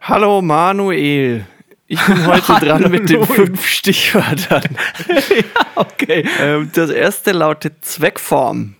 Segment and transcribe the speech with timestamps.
[0.00, 1.44] Hallo Manuel.
[1.86, 4.62] Ich bin heute dran mit den fünf Stichwörtern.
[5.08, 6.26] ja, okay.
[6.40, 8.76] Ähm, das erste lautet Zweckform.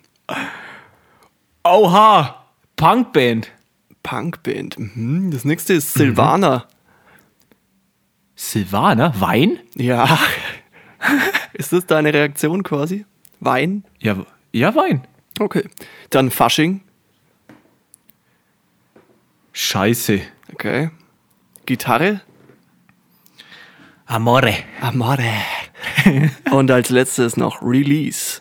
[1.63, 2.47] Oha,
[2.77, 3.53] Punkband.
[4.03, 4.79] Punkband.
[4.79, 5.31] Mhm.
[5.31, 6.65] Das nächste ist Silvana.
[8.35, 9.59] Silvana, Wein?
[9.75, 10.19] Ja.
[11.53, 13.05] ist das deine Reaktion quasi?
[13.41, 13.85] Wein?
[13.99, 15.07] Ja, ja, Wein.
[15.39, 15.65] Okay.
[16.09, 16.81] Dann Fasching.
[19.63, 20.23] Scheiße.
[20.55, 20.89] Okay.
[21.67, 22.23] Gitarre.
[24.07, 24.55] Amore.
[24.81, 25.29] Amore.
[26.51, 28.41] Und als letztes noch Release.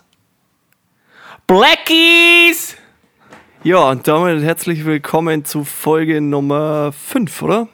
[1.45, 2.77] Blackies!
[3.63, 7.67] Ja, und damit herzlich willkommen zu Folge Nummer 5, oder?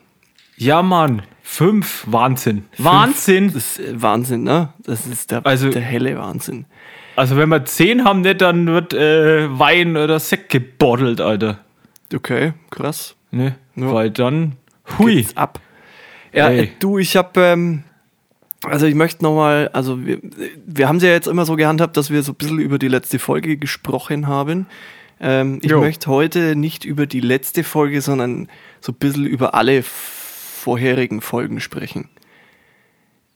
[0.58, 1.22] Ja, Mann.
[1.44, 2.04] Fünf.
[2.08, 2.66] Wahnsinn.
[2.80, 3.54] Wahnsinn.
[3.54, 4.74] Das ist äh, Wahnsinn, ne?
[4.80, 6.66] Das ist der, Also- der helle Wahnsinn.
[7.16, 11.60] Also, wenn wir zehn haben, nicht, dann wird äh, Wein oder Sekt gebottelt, Alter.
[12.14, 13.15] Okay, krass.
[13.32, 13.56] Ne?
[13.76, 13.94] Ja.
[13.94, 14.54] Weil dann.
[15.00, 15.16] Hui.
[15.16, 15.60] Geht's ab.
[16.32, 16.72] Ja, Ey.
[16.80, 17.84] du, ich hab, ähm,
[18.64, 20.20] also ich möchte nochmal, also wir,
[20.66, 22.88] wir haben es ja jetzt immer so gehandhabt, dass wir so ein bisschen über die
[22.90, 24.68] letzte Folge gesprochen haben.
[25.20, 25.80] Ähm, ich Jo.
[25.80, 28.50] möchte heute nicht über die letzte Folge, sondern
[28.82, 32.10] so ein bisschen über alle vorherigen Folgen sprechen.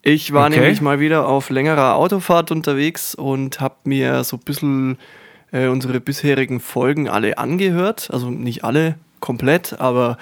[0.01, 0.59] Ich war Okay.
[0.59, 4.97] nämlich mal wieder auf längerer Autofahrt unterwegs und habe mir so ein bisschen
[5.51, 8.09] äh, unsere bisherigen Folgen alle angehört.
[8.11, 10.17] Also nicht alle komplett, aber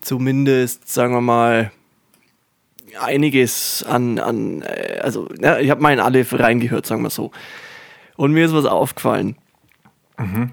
[0.00, 1.70] zumindest, sagen wir mal,
[3.00, 7.30] einiges an, an äh, also ja, ich habe mal in alle reingehört, sagen wir so.
[8.16, 9.36] Und mir ist was aufgefallen.
[10.18, 10.50] Ich Mhm.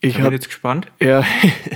[0.00, 0.86] Ich bin habe jetzt gespannt.
[1.02, 1.24] ja,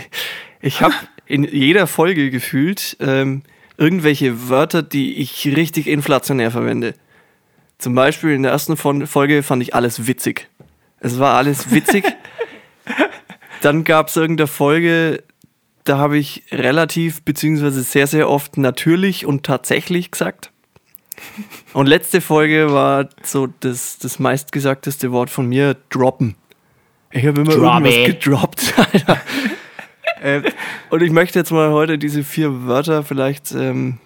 [0.60, 0.94] ich habe
[1.26, 3.42] in jeder Folge gefühlt ähm,
[3.76, 6.94] irgendwelche Wörter, die ich richtig inflationär verwende.
[7.78, 10.48] Zum Beispiel in der ersten Fol- Folge fand ich alles witzig.
[11.00, 12.04] Es war alles witzig.
[13.62, 15.22] Dann gab es irgendeine Folge,
[15.84, 20.50] da habe ich relativ beziehungsweise sehr, sehr oft natürlich und tatsächlich gesagt.
[21.72, 26.34] Und letzte Folge war so das, das meistgesagteste Wort von mir, droppen.
[27.12, 28.20] Ich habe immer Drop irgendwas it.
[28.20, 29.20] gedroppt, Alter.
[30.20, 30.42] äh,
[30.90, 33.98] und ich möchte jetzt mal heute diese vier Wörter vielleicht ähm,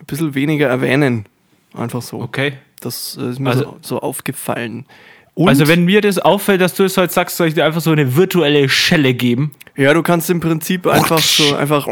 [0.00, 1.26] ein bisschen weniger erwähnen.
[1.74, 2.20] Einfach so.
[2.20, 2.54] Okay.
[2.80, 4.86] Das äh, ist mir Also- so, so aufgefallen.
[5.34, 7.80] Und, Also, wenn mir das auffällt, dass du es heute sagst, soll ich dir einfach
[7.80, 9.52] so eine virtuelle Schelle geben.
[9.76, 11.86] ja, du kannst im Prinzip einfach so einfach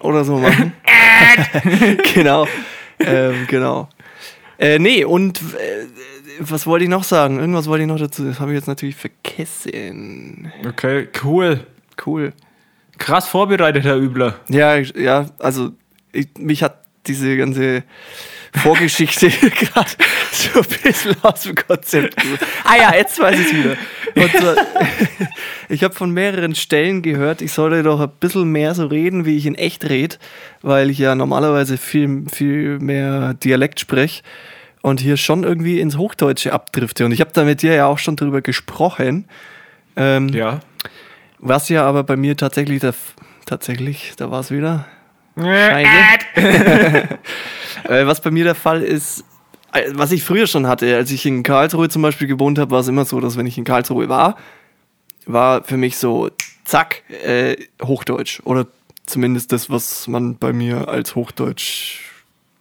[0.00, 0.72] oder so machen.
[2.14, 2.48] genau.
[2.98, 3.88] Ähm, genau.
[4.58, 5.86] Äh, nee, und äh,
[6.40, 7.38] was wollte ich noch sagen?
[7.38, 8.24] Irgendwas wollte ich noch dazu.
[8.24, 10.52] Das habe ich jetzt natürlich vergessen.
[10.66, 11.60] Okay, cool.
[12.04, 12.32] Cool.
[12.98, 14.40] Krass vorbereitet, Herr Übler.
[14.48, 15.70] Ja, ja, also
[16.12, 17.84] ich, mich hat diese ganze
[18.54, 19.90] Vorgeschichte gerade
[20.32, 22.16] so ein bisschen aus dem Konzept.
[22.64, 23.76] Ah ja, jetzt weiß ich es wieder.
[24.38, 24.56] Zwar,
[25.68, 29.36] ich habe von mehreren Stellen gehört, ich sollte doch ein bisschen mehr so reden, wie
[29.36, 30.16] ich in echt rede,
[30.62, 34.22] weil ich ja normalerweise viel, viel mehr Dialekt spreche
[34.82, 37.04] und hier schon irgendwie ins Hochdeutsche abdrifte.
[37.04, 39.26] Und ich habe da mit dir ja auch schon drüber gesprochen.
[39.96, 40.60] Ähm, Ja.
[41.38, 42.94] was ja aber bei mir tatsächlich, der,
[43.46, 44.86] tatsächlich, da war es wieder.
[47.84, 49.24] Äh, was bei mir der Fall ist,
[49.72, 52.80] äh, was ich früher schon hatte, als ich in Karlsruhe zum Beispiel gewohnt habe, war
[52.80, 54.36] es immer so, dass wenn ich in Karlsruhe war,
[55.24, 56.30] war für mich so,
[56.64, 58.40] zack, äh, Hochdeutsch.
[58.44, 58.66] Oder
[59.06, 62.09] zumindest das, was man bei mir als Hochdeutsch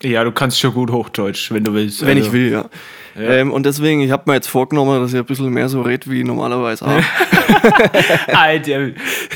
[0.02, 2.06] Ja, du kannst schon gut Hochdeutsch, wenn du willst.
[2.06, 2.70] wenn Also, ich will, ja.
[3.18, 6.10] Ähm, und deswegen, ich habe mir jetzt vorgenommen, dass ich ein bisschen mehr so rede
[6.10, 7.02] wie normalerweise auch.
[8.28, 8.92] Alter,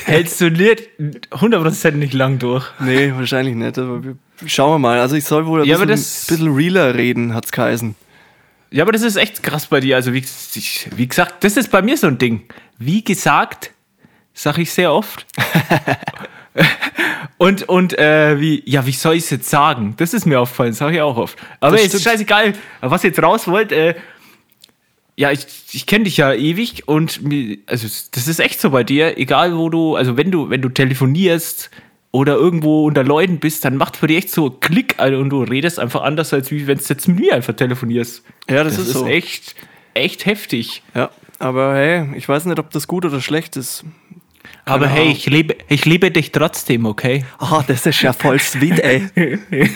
[0.06, 0.88] hältst du nicht
[1.30, 2.64] 100% nicht lang durch.
[2.80, 4.00] nee, wahrscheinlich nicht, aber
[4.46, 4.98] schauen wir mal.
[5.00, 7.94] Also ich soll wohl ein Ja, bisschen, das- bisschen realer reden, hat's geheißen.
[8.70, 9.96] Ja, aber das ist echt krass bei dir.
[9.96, 10.18] Also, wie,
[10.54, 12.42] ich- wie gesagt, das ist bei mir so ein Ding.
[12.78, 13.70] Wie gesagt,
[14.32, 15.26] sage ich sehr oft.
[17.38, 19.94] und und äh, wie, ja, wie soll ich es jetzt sagen?
[19.96, 21.36] Das ist mir aufgefallen, sage ich auch oft.
[21.60, 22.54] Aber Das ist scheißegal.
[22.80, 23.94] Was ihr jetzt raus wollt, äh,
[25.16, 28.82] ja, ich, ich kenne dich ja ewig und mir, also das ist echt so bei
[28.82, 31.70] dir, egal wo du, also wenn du, wenn du telefonierst
[32.10, 35.42] oder irgendwo unter Leuten bist, dann macht für dich echt so Klick Alter, und du
[35.42, 38.24] redest einfach anders, als wie wenn du jetzt mit mir einfach telefonierst.
[38.48, 39.06] Ja, das, Das ist ist so.
[39.06, 39.54] echt,
[39.94, 40.82] echt heftig.
[40.94, 43.84] Ja, aber hey, ich weiß nicht, ob das gut oder schlecht ist.
[44.66, 47.24] Aber hey, ich liebe, ich liebe dich trotzdem, okay?
[47.38, 49.08] Ah, das ist ja voll sweet, ey.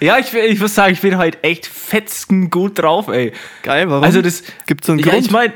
[0.00, 3.32] Ja, ich, will- ich muss sagen, ich bin heute echt fetzen gut drauf, ey.
[3.62, 4.04] Geil, warum?
[4.04, 5.24] Also das Gibt's so einen ja, Grund?
[5.24, 5.52] ich meine,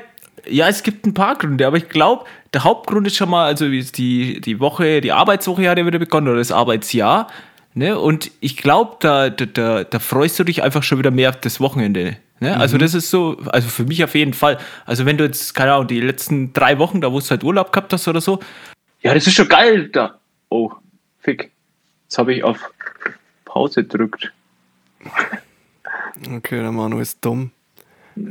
[0.49, 2.25] ja, es gibt ein paar Gründe, aber ich glaube,
[2.55, 6.29] der Hauptgrund ist schon mal, also die, die Woche, die Arbeitswoche hat ja wieder begonnen
[6.29, 7.26] oder das Arbeitsjahr.
[7.75, 7.99] Ne?
[7.99, 11.41] Und ich glaube, da, da, da, da freust du dich einfach schon wieder mehr auf
[11.41, 12.17] das Wochenende.
[12.41, 12.56] Ne?
[12.56, 14.59] Also das ist so, also für mich auf jeden Fall.
[14.85, 17.73] Also wenn du jetzt, keine Ahnung, die letzten drei Wochen, da wo du halt Urlaub
[17.73, 18.41] gehabt hast oder so,
[19.00, 19.88] Ja, das ist schon geil.
[19.88, 20.19] Da.
[20.50, 20.71] Oh,
[21.21, 21.50] fick.
[22.05, 22.59] Jetzt habe ich auf
[23.44, 24.33] Pause gedrückt.
[26.35, 27.50] Okay, der Manu ist dumm.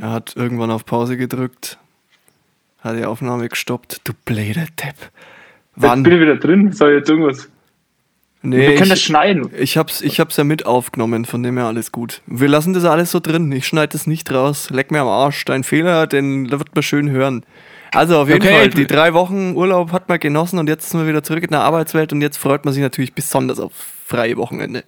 [0.00, 1.78] Er hat irgendwann auf Pause gedrückt,
[2.80, 4.00] hat die Aufnahme gestoppt.
[4.02, 4.96] Du blöder Depp.
[4.98, 5.12] Jetzt
[5.76, 6.02] Wann?
[6.02, 6.72] bin ich wieder drin.
[6.72, 7.48] Soll ich jetzt irgendwas?
[8.50, 9.50] Nee, Wir können das ich, schneiden.
[9.58, 12.22] ich, hab's, ich hab's ja mit aufgenommen, von dem her alles gut.
[12.26, 13.50] Wir lassen das alles so drin.
[13.52, 14.68] Ich schneide das nicht raus.
[14.70, 15.44] Leck mir am Arsch.
[15.44, 17.44] Dein Fehler, den wird man schön hören.
[17.92, 18.52] Also auf jeden Okay.
[18.54, 21.50] Fall, die drei Wochen Urlaub hat man genossen und jetzt sind wir wieder zurück in
[21.50, 23.72] der Arbeitswelt und jetzt freut man sich natürlich besonders auf
[24.06, 24.84] freie Wochenende.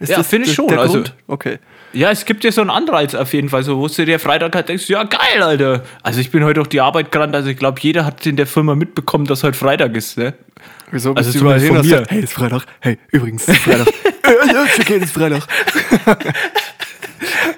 [0.00, 1.14] Ist Ja, finde ich das schon, Der also- Grund?
[1.26, 1.58] Okay.
[1.92, 4.54] Ja, es gibt dir so einen Anreiz auf jeden Fall, so wo du dir Freitag
[4.54, 5.82] halt denkst, ja geil, Alter.
[6.02, 8.46] Also ich bin heute auf die Arbeit gerannt, also ich glaube, jeder hat in der
[8.46, 10.34] Firma mitbekommen, dass heute Freitag ist, ne?
[10.90, 11.96] Wieso Also bist du überall hin von und mir.
[11.98, 12.62] sagst, hey, ist Freitag.
[12.80, 13.86] Hey, übrigens, ist Freitag.
[14.24, 15.42] ja, ja, ist okay, ist Freitag.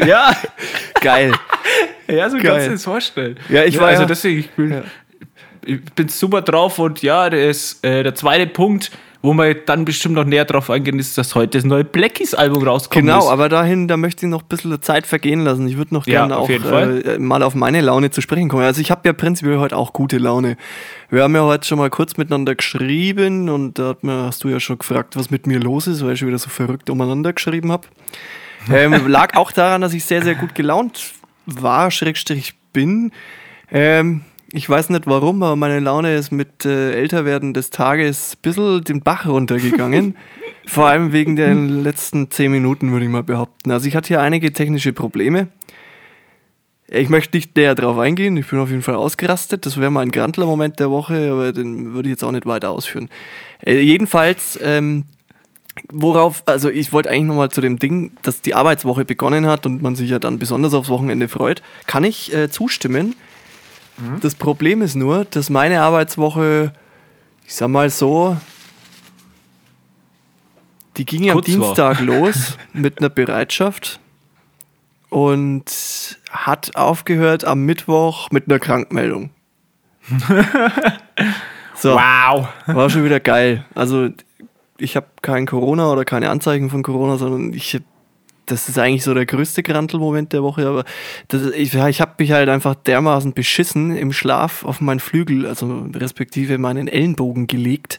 [0.07, 0.35] Ja,
[1.01, 1.33] Geil.
[2.09, 2.45] ja, so Geil.
[2.47, 3.39] kannst du dir das vorstellen.
[3.49, 4.83] Ja, ich Ne, war Also ja- deswegen, ich bin, Ja.
[5.67, 8.91] ich bin super drauf und ja, der, ist, äh, der zweite Punkt,
[9.23, 13.05] wo wir dann bestimmt noch näher drauf eingehen, ist, dass heute das neue Blackies-Album rauskommt.
[13.05, 13.27] Genau, ist.
[13.27, 15.69] aber dahin, da möchte ich noch ein bisschen Zeit vergehen lassen.
[15.69, 18.65] Ich würde noch Ja, gerne auf auch äh, mal auf meine Laune zu sprechen kommen.
[18.65, 20.57] Also ich habe ja prinzipiell heute auch gute Laune.
[21.11, 24.49] Wir haben ja heute schon mal kurz miteinander geschrieben und da hat mir, hast du
[24.49, 27.33] ja schon gefragt, was mit mir los ist, weil ich schon wieder so verrückt umeinander
[27.33, 27.87] geschrieben habe.
[28.71, 31.13] Ähm, lag auch daran, dass ich sehr, sehr gut gelaunt
[31.47, 33.11] war, Schrägstrich bin.
[33.73, 34.21] Ähm,
[34.53, 38.85] ich weiß nicht warum, aber meine Laune ist mit äh, Älterwerden des Tages ein bisschen
[38.85, 40.17] den Bach runtergegangen.
[40.67, 43.71] Vor allem wegen den letzten zehn Minuten, würde ich mal behaupten.
[43.71, 45.49] Also ich hatte hier einige technische Probleme.
[46.93, 48.37] Ich möchte nicht näher drauf eingehen.
[48.37, 49.65] Ich bin auf jeden Fall ausgerastet.
[49.65, 52.71] Das wäre mal ein Grantler-Moment der Woche, aber den würde ich jetzt auch nicht weiter
[52.71, 53.09] ausführen.
[53.65, 55.05] Äh, jedenfalls, ähm,
[55.93, 59.83] worauf, also ich wollte eigentlich nochmal zu dem Ding, dass die Arbeitswoche begonnen hat und
[59.83, 63.15] man sich ja dann besonders aufs Wochenende freut, kann ich äh, zustimmen.
[64.21, 66.73] Das Problem ist nur, dass meine Arbeitswoche,
[67.47, 68.37] ich sag mal so,
[70.97, 71.55] die ging am Kurz war.
[71.55, 74.01] Dienstag los mit einer Bereitschaft
[75.09, 75.65] und
[76.31, 79.31] hat aufgehört am Mittwoch mit einer Krankmeldung.
[81.75, 81.95] so.
[81.95, 82.49] Wow.
[82.67, 83.65] War schon wieder geil.
[83.75, 84.09] Also
[84.79, 87.81] ich habe kein Corona oder keine Anzeichen von Corona, sondern ich
[88.51, 90.85] das ist eigentlich so der größte Grantelmoment der Woche, aber
[91.29, 95.87] das, ich, ich habe mich halt einfach dermaßen beschissen im Schlaf auf meinen Flügel, also
[95.95, 97.99] respektive meinen Ellenbogen gelegt,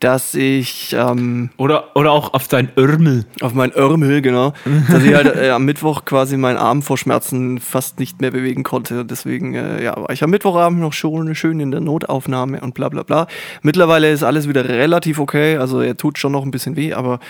[0.00, 3.26] dass ich ähm, Oder, oder auch auf dein Ärmel.
[3.42, 4.54] auf meinen Ärmel, genau,
[4.90, 8.62] dass ich halt äh, am Mittwoch quasi meinen Arm vor Schmerzen fast nicht mehr bewegen
[8.62, 9.04] konnte.
[9.04, 12.88] Deswegen äh, ja, war ich am Mittwochabend noch schon schön in der Notaufnahme und bla
[12.88, 13.26] bla bla.
[13.60, 17.20] Mittlerweile ist alles wieder relativ okay, also er tut schon noch ein bisschen weh, aber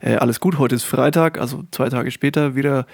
[0.00, 0.58] äh, alles gut.
[0.58, 2.86] Heute ist Freitag, also zwei Tage später wieder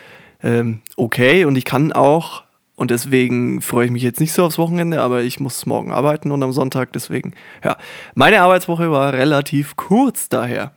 [0.42, 2.42] ähm, okay und ich kann auch
[2.74, 6.32] und deswegen freue ich mich jetzt nicht so aufs Wochenende, aber ich muss morgen arbeiten
[6.32, 7.34] und am Sonntag deswegen.
[7.62, 7.76] Ja,
[8.14, 10.72] meine Arbeitswoche war relativ kurz daher.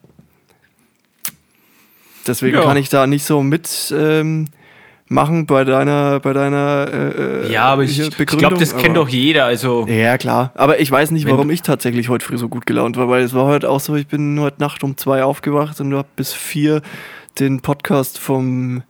[2.27, 2.63] Deswegen Ja.
[2.63, 4.47] kann ich da nicht so mit ähm,
[5.07, 9.45] machen bei deiner, bei deiner äh, Ja, aber ich, ich glaube, das kennt doch jeder.
[9.45, 10.51] Also, Ja, klar.
[10.55, 13.33] Aber ich weiß nicht, warum ich tatsächlich heute früh so gut gelaunt war, weil es
[13.33, 16.81] war heute auch so, ich bin heute Nacht um zwei aufgewacht und habe bis vier
[17.39, 18.83] den Podcast vom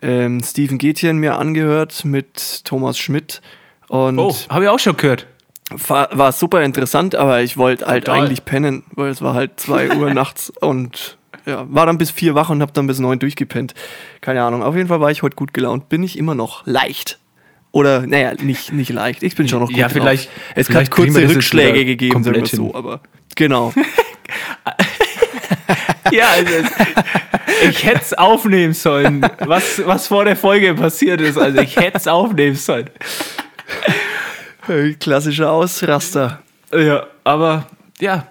[0.00, 3.42] ähm, Steven Gätjen mir angehört mit Thomas Schmidt.
[3.88, 5.26] Und oh, habe ich auch schon gehört.
[5.70, 9.90] war, war super interessant, aber ich wollte halt eigentlich pennen, weil es war halt zwei
[9.96, 13.74] Uhr nachts und ja, war dann bis vier wach und habe dann bis neun durchgepennt.
[14.20, 14.62] Keine Ahnung.
[14.62, 15.88] Auf jeden Fall war ich heute gut gelaunt.
[15.88, 17.18] Bin ich immer noch leicht.
[17.72, 19.22] Oder, naja, nicht, nicht leicht.
[19.22, 19.92] Ich bin schon noch gut Ja, drauf.
[19.92, 23.00] vielleicht- Es vielleicht hat kurze Rückschläge gegeben, sagen wir so, aber
[23.34, 23.72] genau.
[26.12, 26.52] Ja, also
[27.68, 31.36] ich hätte es aufnehmen sollen, was, was vor der Folge passiert ist.
[31.36, 32.88] Also ich hätte es aufnehmen sollen.
[34.68, 36.40] Äh, Klassischer Ausraster.
[36.72, 37.66] Ja, aber
[38.00, 38.26] ja,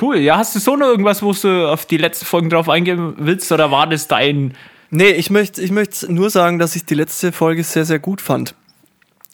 [0.00, 0.18] cool.
[0.18, 3.50] Ja, hast du so noch irgendwas, wo du auf die letzten Folgen drauf eingehen willst
[3.52, 4.54] oder war das dein...
[4.90, 8.20] Nee, ich möchte ich möchte nur sagen, dass ich die letzte Folge sehr, sehr gut
[8.20, 8.54] fand.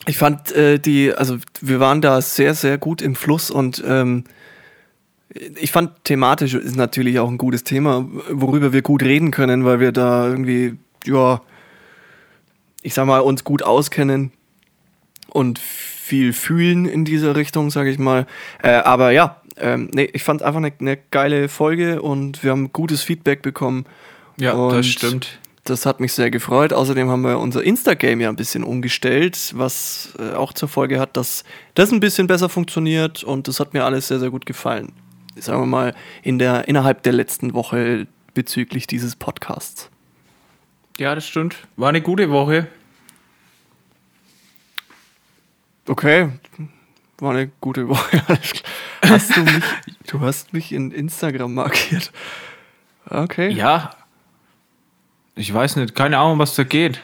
[0.06, 4.24] Ich fand äh, die, also wir waren da sehr, sehr gut im Fluss und ähm,
[5.28, 9.78] ich fand thematisch ist natürlich auch ein gutes Thema, worüber wir gut reden können, weil
[9.78, 11.40] wir da irgendwie, ja,
[12.82, 14.32] ich sag mal, uns gut auskennen
[15.28, 18.26] und viel fühlen in dieser Richtung, sage ich mal.
[18.62, 22.72] Äh, aber ja, ähm, nee, ich fand einfach eine, eine geile Folge und wir haben
[22.72, 23.86] gutes Feedback bekommen.
[24.36, 25.38] Ja, Und das stimmt.
[25.64, 26.72] Das hat mich sehr gefreut.
[26.72, 31.16] Außerdem haben wir unser Instagram ja ein bisschen umgestellt, was äh, auch zur Folge hat,
[31.16, 34.92] dass das ein bisschen besser funktioniert und das hat mir alles sehr, sehr gut gefallen.
[35.36, 39.90] Sagen wir mal, in der, innerhalb der letzten Woche bezüglich dieses Podcasts.
[40.98, 41.56] Ja, das stimmt.
[41.76, 42.66] War eine gute Woche.
[45.86, 46.28] Okay,
[47.22, 48.22] war eine gute Woche.
[49.02, 49.64] Hast du mich,
[50.08, 52.12] du hast mich in Instagram markiert.
[53.08, 53.48] Okay.
[53.50, 53.90] Ja.
[55.34, 57.00] Ich weiß nicht, keine Ahnung, was da geht.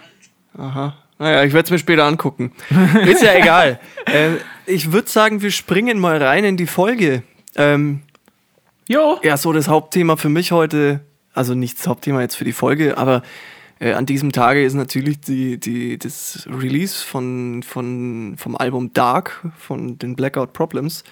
[0.57, 0.95] Aha.
[1.19, 2.53] Naja, ich werde es mir später angucken.
[3.07, 3.81] Ist ja egal.
[4.07, 7.23] Ähm, ich würde sagen, wir springen mal rein in die Folge.
[7.57, 8.03] Ähm,
[8.89, 9.19] Jo.
[9.23, 11.01] ja, so das Hauptthema für mich heute,
[11.33, 13.23] also nicht das Hauptthema jetzt für die Folge, aber
[13.79, 19.53] äh, an diesem Tage ist natürlich die, die, das Release von, von, vom Album Dark
[19.59, 21.05] von den Blackout Problems.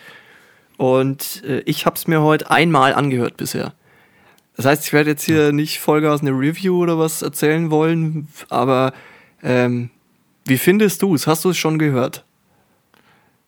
[0.76, 3.74] Und äh, ich habe es mir heute einmal angehört bisher.
[4.56, 8.92] Das heißt, ich werde jetzt hier nicht Vollgas eine Review oder was erzählen wollen, aber
[9.42, 9.90] ähm,
[10.44, 11.26] wie findest du es?
[11.26, 12.23] Hast du es schon gehört?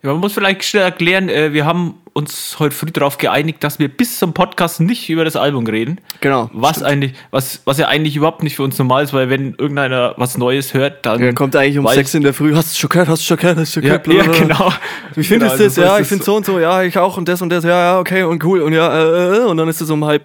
[0.06, 3.80] Ja, man muss vielleicht schnell erklären, äh, wir haben uns heute früh darauf geeinigt, dass
[3.80, 6.00] wir bis zum Podcast nicht über das Album reden.
[6.20, 6.48] Genau.
[6.52, 10.14] Was eigentlich, was, was ja eigentlich überhaupt nicht für uns normal ist, weil wenn irgendeiner
[10.16, 11.20] was Neues hört, dann.
[11.20, 12.54] Er kommt eigentlich um sechs in der Früh.
[12.54, 13.08] Hast du schon gehört?
[13.08, 13.58] Hast du schon gehört?
[13.58, 14.26] Hast du schon Ja, gehört?
[14.28, 14.72] ja, genau.
[15.16, 15.60] Wie findest Genau, du das?
[15.60, 16.32] also so ja, ich finde so.
[16.32, 16.60] so und so.
[16.60, 17.64] Ja, ich auch und das und das.
[17.64, 18.62] Ja, ja, okay und cool.
[18.62, 20.22] Und ja, äh, äh, und dann ist es um halb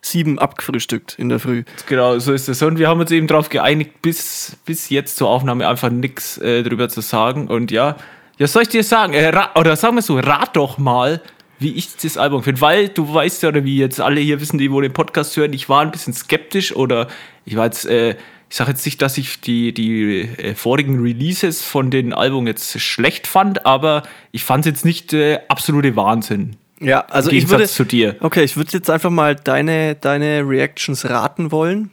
[0.00, 1.64] sieben abgefrühstückt in der Früh.
[1.88, 2.62] Genau, so ist es.
[2.62, 6.62] Und wir haben uns eben darauf geeinigt, bis, bis jetzt zur Aufnahme einfach nichts äh,
[6.62, 7.48] drüber zu sagen.
[7.48, 7.96] Und ja,
[8.38, 11.20] ja, soll ich dir sagen, äh, oder sagen wir so, rat doch mal,
[11.58, 12.60] wie ich das Album finde.
[12.60, 15.52] Weil du weißt ja, oder wie jetzt alle hier wissen, die wohl den Podcast hören,
[15.52, 17.08] ich war ein bisschen skeptisch oder
[17.44, 18.16] ich war jetzt, äh,
[18.50, 22.80] ich sage jetzt nicht, dass ich die, die äh, vorigen Releases von den Album jetzt
[22.80, 26.56] schlecht fand, aber ich fand es jetzt nicht äh, absolute Wahnsinn.
[26.80, 27.58] Ja, also Im ich würde.
[27.58, 28.16] Gegensatz zu dir.
[28.20, 31.90] Okay, ich würde jetzt einfach mal deine, deine Reactions raten wollen.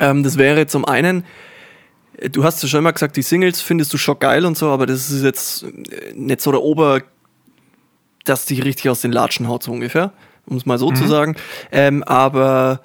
[0.00, 1.24] Ähm, das wäre zum einen,
[2.30, 4.86] du hast ja schon immer gesagt, die Singles findest du schon geil und so, aber
[4.86, 7.02] das ist jetzt äh, nicht so der Ober,
[8.24, 10.12] dass die richtig aus den Latschen haut, so ungefähr,
[10.46, 11.36] um es mal so zu sagen.
[11.70, 12.80] Ähm, aber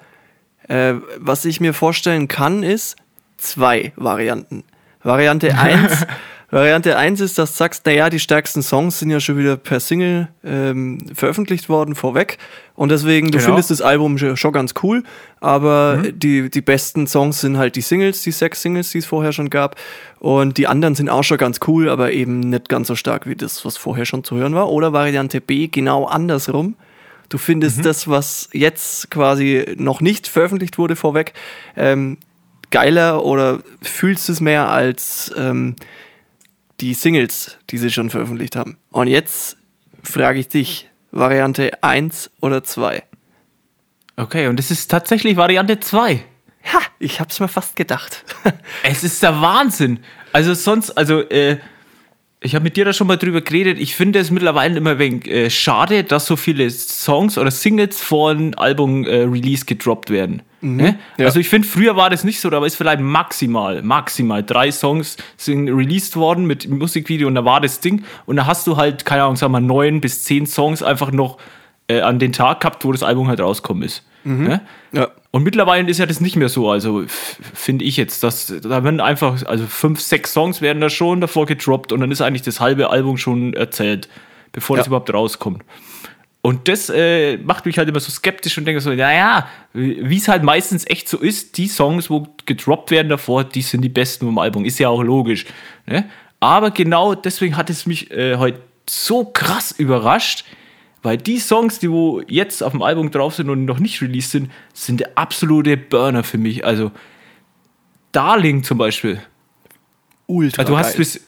[0.68, 2.96] äh, was ich mir vorstellen kann, ist
[3.38, 4.64] zwei Varianten.
[5.02, 6.06] Variante 1
[6.52, 9.78] Variante 1 ist, dass du sagst, naja, die stärksten Songs sind ja schon wieder per
[9.78, 12.38] Single ähm, veröffentlicht worden vorweg.
[12.74, 13.50] Und deswegen, du Genau.
[13.50, 15.04] findest das Album schon ganz cool,
[15.40, 19.32] aber die, die besten Songs sind halt die Singles, die sechs Singles, die es vorher
[19.32, 19.76] schon gab.
[20.18, 23.36] Und die anderen sind auch schon ganz cool, aber eben nicht ganz so stark wie
[23.36, 24.70] das, was vorher schon zu hören war.
[24.70, 26.74] Oder Variante B, genau andersrum.
[27.28, 31.32] Du findest das, was jetzt quasi noch nicht veröffentlicht wurde vorweg,
[31.76, 32.18] ähm,
[32.72, 35.76] geiler oder fühlst es mehr als ähm,
[36.80, 38.78] die Singles, die sie schon veröffentlicht haben.
[38.90, 39.56] Und jetzt
[40.02, 43.02] frage ich dich, Variante 1 oder 2?
[44.16, 46.24] Okay, und das ist tatsächlich Variante 2.
[46.72, 48.24] Ha, ich hab's mir fast gedacht.
[48.82, 50.00] Es ist der Wahnsinn.
[50.32, 51.58] Also sonst, also äh,
[52.40, 53.78] ich habe mit dir da schon mal drüber geredet.
[53.78, 58.00] Ich finde es mittlerweile immer ein wenig äh, schade, dass so viele Songs oder Singles
[58.00, 60.42] vor einem Album-Release gedroppt werden.
[60.62, 60.98] Ne?
[61.16, 61.24] ja.
[61.26, 65.16] Also ich finde, früher war das nicht so, da ist vielleicht maximal, maximal drei Songs
[65.36, 69.04] sind released worden mit Musikvideo und da war das Ding und da hast du halt,
[69.06, 71.38] keine Ahnung, sagen wir mal, neun bis zehn Songs einfach noch
[71.88, 74.04] äh, an den Tag gehabt, wo das Album halt rauskommen ist.
[74.24, 74.60] Ne?
[74.92, 75.08] ja.
[75.30, 77.04] Und mittlerweile ist ja das nicht mehr so, also
[77.54, 81.46] finde ich jetzt, dass da werden einfach, also fünf, sechs Songs werden da schon davor
[81.46, 84.08] gedroppt und dann ist eigentlich das halbe Album schon erzählt,
[84.52, 84.88] bevor das Ja.
[84.90, 85.62] überhaupt rauskommt.
[86.42, 90.26] Und das äh, macht mich halt immer so skeptisch und denke so, naja, wie es
[90.26, 94.24] halt meistens echt so ist, die Songs, wo gedroppt werden davor, die sind die besten
[94.24, 95.44] vom Album, ist ja auch logisch.
[95.86, 96.08] Ne?
[96.40, 100.46] Aber genau deswegen hat es mich äh, heute so krass überrascht,
[101.02, 104.30] weil die Songs, die wo jetzt auf dem Album drauf sind und noch nicht released
[104.30, 106.64] sind, sind der absolute Burner für mich.
[106.64, 106.90] Also
[108.12, 109.20] Darling zum Beispiel.
[110.26, 111.20] Ultra Also du hast bis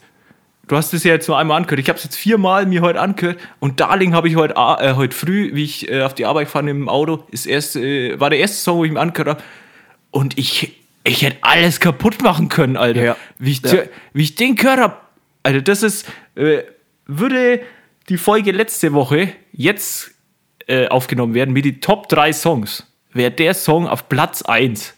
[0.67, 1.79] du hast es ja jetzt nur einmal angehört.
[1.79, 5.15] Ich habe es jetzt viermal mir heute angehört und Darling habe ich heute äh, heute
[5.15, 8.39] früh, wie ich äh, auf die Arbeit fahre im Auto, ist erst äh, war der
[8.39, 9.43] erste Song, wo ich mir angehört habe
[10.11, 10.73] und ich
[11.05, 13.03] ich hätte alles kaputt machen können, Alter.
[13.03, 13.17] Ja.
[13.37, 13.79] Wie ich Ja.
[14.13, 14.97] wie ich den gehört habe.
[15.43, 16.63] Alter, das ist äh,
[17.05, 17.61] würde
[18.09, 20.11] die Folge letzte Woche jetzt
[20.67, 24.93] äh, aufgenommen werden mit die Top 3 Songs, wäre der Song auf Platz 1.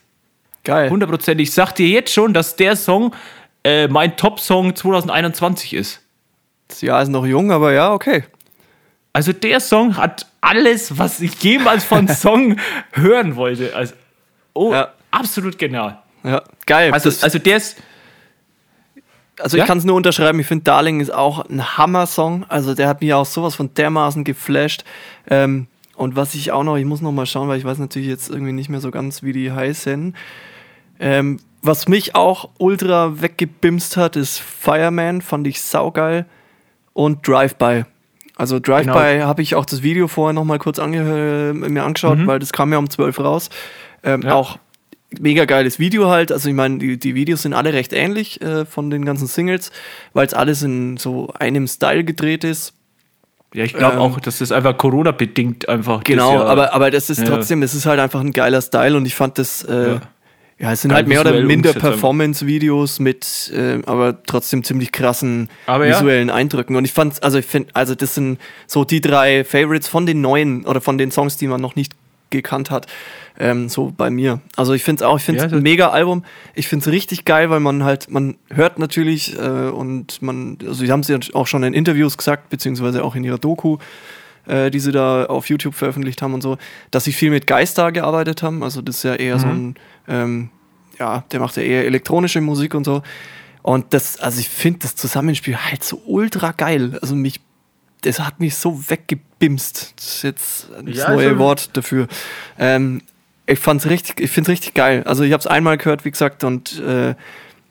[0.63, 0.89] Geil.
[0.89, 1.49] Hundertprozentig.
[1.49, 3.13] Ich sag dir jetzt schon, dass der Song
[3.65, 6.01] äh, mein Top-Song 2021 ist.
[6.67, 8.23] Das Jahr ist noch jung, aber ja, okay.
[9.11, 12.57] Also der Song hat alles, was ich jemals von Song
[12.93, 13.75] hören wollte.
[13.75, 13.93] Also,
[14.53, 14.93] oh, Ja.
[15.11, 15.99] absolut genial.
[16.23, 16.91] Ja, geil.
[16.93, 17.77] Also, also der ist,
[19.39, 19.63] Also Ja?
[19.63, 22.45] ich kann es nur unterschreiben, ich finde Darling ist auch ein Hammer-Song.
[22.49, 24.83] Also der hat mich auch sowas von dermaßen geflasht.
[25.29, 28.07] Ähm, und was ich auch noch, ich muss noch mal schauen, weil ich weiß natürlich
[28.09, 30.15] jetzt irgendwie nicht mehr so ganz, wie die heißen.
[30.99, 36.25] Ähm, was mich auch ultra weggebimst hat, ist Fireman, fand ich saugeil.
[36.93, 37.83] Und Drive-By.
[38.37, 42.39] Also Drive-By habe ich auch das Video vorher noch mal kurz ange mir angeschaut, weil
[42.39, 43.49] das kam ja um 12 raus.
[44.03, 44.33] Ähm, Ja.
[44.35, 44.59] Auch
[45.19, 46.31] mega geiles Video halt.
[46.31, 49.71] Also ich meine, die, die Videos sind alle recht ähnlich äh, von den ganzen Singles,
[50.13, 52.73] weil es alles in so einem Style gedreht ist.
[53.53, 56.03] Ja, ich glaube Ähm, auch, dass das einfach Corona-bedingt einfach.
[56.03, 57.25] Genau, das ja- aber, aber das ist Ja.
[57.25, 60.01] trotzdem, es ist halt einfach ein geiler Style und ich fand das, äh, ja.
[60.57, 60.71] Ja.
[60.71, 61.73] es sind halt mehr oder minder.
[61.73, 65.95] Performance-Videos mit, äh, aber trotzdem ziemlich krassen Aber ja.
[65.95, 66.75] visuellen Eindrücken.
[66.75, 70.21] Und ich fand, also ich finde, also das sind so die drei Favorites von den
[70.21, 71.93] neuen oder von den Songs, die man noch nicht
[72.29, 72.87] gekannt hat,
[73.39, 74.41] ähm, so bei mir.
[74.55, 76.23] Also ich finde es auch, ich finde es Ja, ein mega Album.
[76.53, 80.85] Ich finde es richtig geil, weil man halt, man hört natürlich äh, und man, also
[80.85, 83.77] sie haben es ja auch schon in Interviews gesagt, beziehungsweise auch in ihrer Doku,
[84.47, 86.57] äh, die sie da auf YouTube veröffentlicht haben und so,
[86.91, 88.63] dass sie viel mit Geister gearbeitet haben.
[88.63, 89.75] Also das ist ja eher so ein,
[90.07, 90.49] ähm,
[90.99, 93.01] ja, der macht ja eher elektronische Musik und so.
[93.61, 96.99] Und das, also ich finde das Zusammenspiel halt so ultra geil.
[97.01, 97.41] Also mich,
[98.01, 99.93] das hat mich so weggebimst.
[99.97, 102.07] Das ist jetzt das Ja, neue Wort dafür.
[102.59, 103.01] Ähm,
[103.47, 105.03] ich fand's richtig, ich finde es richtig geil.
[105.05, 107.15] Also ich habe es einmal gehört, wie gesagt, und äh,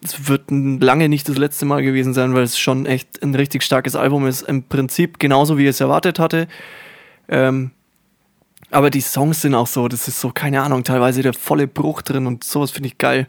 [0.03, 3.63] es wird lange nicht das letzte Mal gewesen sein, weil es schon echt ein richtig
[3.63, 4.43] starkes Album ist.
[4.43, 6.47] Im Prinzip genauso, wie ich es erwartet hatte.
[7.29, 7.71] Ähm,
[8.71, 12.03] aber die Songs sind auch so, das ist so, keine Ahnung, teilweise der volle Bruch
[12.03, 13.27] drin und sowas finde ich geil.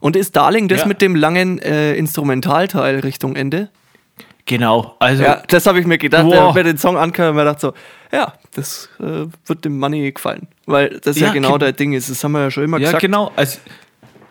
[0.00, 0.86] Und ist Darling das Ja.
[0.86, 3.68] mit dem langen äh, Instrumentalteil Richtung Ende?
[4.46, 5.22] Genau, also.
[5.22, 6.24] Ja, das habe ich mir gedacht.
[6.24, 6.32] Boah.
[6.34, 7.74] Ich habe mir den Song angehört und mir gedacht so,
[8.12, 10.48] ja, das äh, wird dem Money gefallen.
[10.66, 12.08] Weil das ja, Ja, genau ge- der Ding ist.
[12.08, 13.02] Das haben wir ja schon immer ja, gesagt.
[13.02, 13.30] genau.
[13.36, 13.58] Also,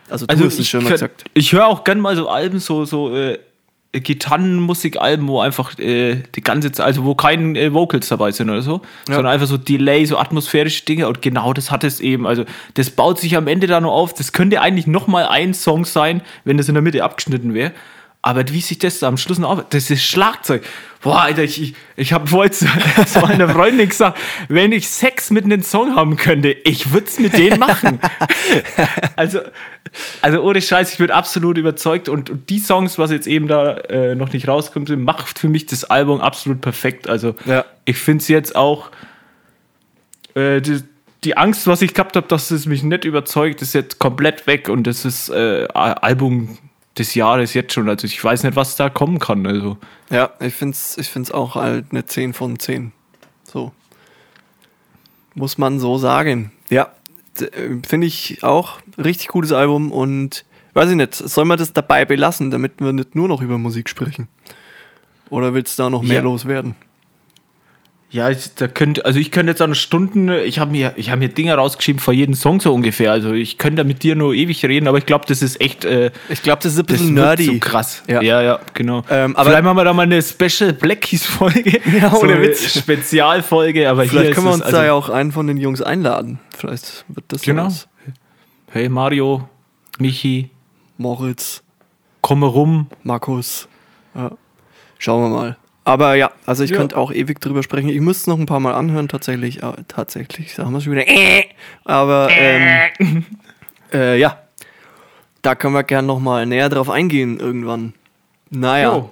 [0.08, 1.24] Also du also hast es ich, schon immer gesagt.
[1.34, 3.38] ich höre auch gern mal so Alben, so, so äh,
[3.92, 8.60] Gitarrenmusikalben, wo einfach äh, die ganze Zeit, also wo kein äh, Vocals dabei sind oder
[8.60, 12.26] so, sondern einfach so Delay, so atmosphärische Dinge und genau das hat es eben.
[12.26, 14.12] Also das baut sich am Ende da nur auf.
[14.12, 17.72] Das könnte eigentlich nochmal ein Song sein, wenn das in der Mitte abgeschnitten wäre.
[18.20, 20.64] Aber wie sich das da am Schluss noch auf, das ist Schlagzeug.
[21.02, 22.66] Boah, Alter, ich, ich, ich habe vorhin zu,
[23.06, 27.20] zu meiner Freundin gesagt, wenn ich Sex mit einem Song haben könnte, ich würde es
[27.20, 28.00] mit denen machen.
[29.16, 29.38] also,
[30.20, 33.76] also ohne Scheiß, ich bin absolut überzeugt und, und die Songs, was jetzt eben da
[33.76, 37.08] äh, noch nicht rauskommt, macht für mich das Album absolut perfekt.
[37.08, 37.64] Also Ja.
[37.84, 38.90] ich finde es jetzt auch,
[40.34, 40.80] äh, die,
[41.22, 44.68] die Angst, was ich gehabt habe, dass es mich nicht überzeugt, ist jetzt komplett weg
[44.68, 46.58] und das ist äh, Album
[46.98, 47.88] des Jahres jetzt schon.
[47.88, 49.46] Also ich weiß nicht, was da kommen kann.
[49.46, 49.76] Also
[50.10, 52.92] Ja, ich finde es ich find's auch halt eine 10 von 10.
[53.44, 53.72] So.
[55.34, 56.52] Muss man so sagen.
[56.70, 56.88] Ja,
[57.40, 57.46] äh,
[57.86, 62.50] finde ich auch richtig gutes Album und weiß ich nicht, soll man das dabei belassen,
[62.50, 64.28] damit wir nicht nur noch über Musik sprechen?
[65.30, 66.22] Oder willst du da noch mehr Ja.
[66.22, 66.74] loswerden?
[68.10, 71.18] Ja, ich, da könnte, also ich könnte jetzt an Stunden, ich habe mir, ich habe
[71.18, 73.12] mir Dinge rausgeschrieben vor jedem Song so ungefähr.
[73.12, 75.84] Also ich könnte da mit dir nur ewig reden, aber ich glaube, das ist echt,
[75.84, 77.44] äh, Ich glaube, das ist ein das bisschen nerdy.
[77.44, 78.02] so krass.
[78.08, 78.22] Ja.
[78.22, 79.04] Ja, ja, genau.
[79.10, 81.80] Ähm, aber- Vielleicht machen wir da mal eine Special Black Keys Folge.
[82.00, 82.78] Ja, so ohne eine Witz.
[82.78, 86.38] Spezialfolge, aber Vielleicht können wir uns also, da ja auch einen von den Jungs einladen.
[86.56, 87.66] Vielleicht wird das Genau.
[87.66, 87.88] was.
[88.70, 89.46] Hey Mario,
[89.98, 90.48] Michi,
[90.96, 91.62] Moritz,
[92.22, 92.86] komm rum.
[93.02, 93.68] Markus.
[94.14, 94.30] Ja.
[94.98, 95.56] Schauen wir mal.
[95.88, 96.76] Aber ja, also ich Ja.
[96.76, 97.88] könnte auch ewig drüber sprechen.
[97.88, 99.64] Ich müsste es noch ein paar Mal anhören, tatsächlich.
[99.64, 101.08] Aber tatsächlich, sagen wir schon wieder.
[101.08, 101.44] Äh.
[101.84, 103.24] Aber ähm,
[103.94, 104.38] äh, ja,
[105.40, 107.94] da können wir gern noch mal näher drauf eingehen irgendwann.
[108.50, 108.92] Naja.
[108.96, 109.10] Jo.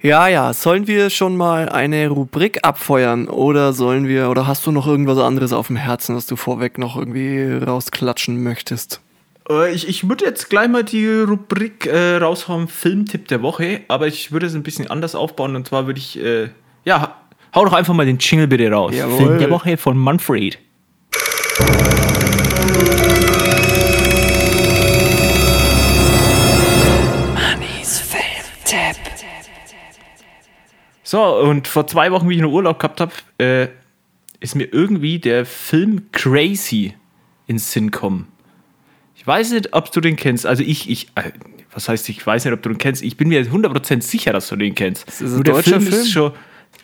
[0.00, 4.70] Ja, ja, sollen wir schon mal eine Rubrik abfeuern oder sollen wir, oder hast du
[4.70, 9.00] noch irgendwas anderes auf dem Herzen, was du vorweg noch irgendwie rausklatschen möchtest?
[9.48, 14.06] Äh, Ich, ich würde jetzt gleich mal die Rubrik äh, raushauen, Filmtipp der Woche, aber
[14.06, 16.48] ich würde es ein bisschen anders aufbauen und zwar würde ich, äh,
[16.84, 17.16] ja,
[17.54, 18.94] hau doch einfach mal den Jingle bitte raus.
[18.94, 19.16] Jawohl.
[19.16, 20.58] Film der Woche von Manfred.
[31.02, 33.68] So, und vor zwei Wochen, wie ich noch Urlaub gehabt habe, äh,
[34.40, 36.92] ist mir irgendwie der Film Crazy
[37.46, 38.28] ins Sinn gekommen.
[39.18, 40.46] Ich weiß nicht, ob du den kennst.
[40.46, 41.32] Also ich, ich, äh,
[41.72, 43.02] was heißt, ich weiß nicht, ob du den kennst.
[43.02, 45.08] Ich bin mir 100% sicher, dass du den kennst.
[45.08, 45.92] Ist das ein Nur der Film, Film?
[46.02, 46.32] ist schon,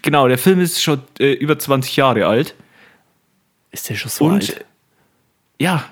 [0.02, 2.56] genau, der Film ist schon äh, über 20 Jahre alt.
[3.70, 4.64] Ist der schon so Und alt?
[5.60, 5.84] ja,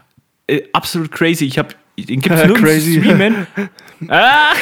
[0.49, 1.45] äh, absolut crazy.
[1.47, 2.95] Ich habe den gibt's nirgends Crazy.
[2.95, 3.47] zu streamen.
[4.09, 4.53] Ah,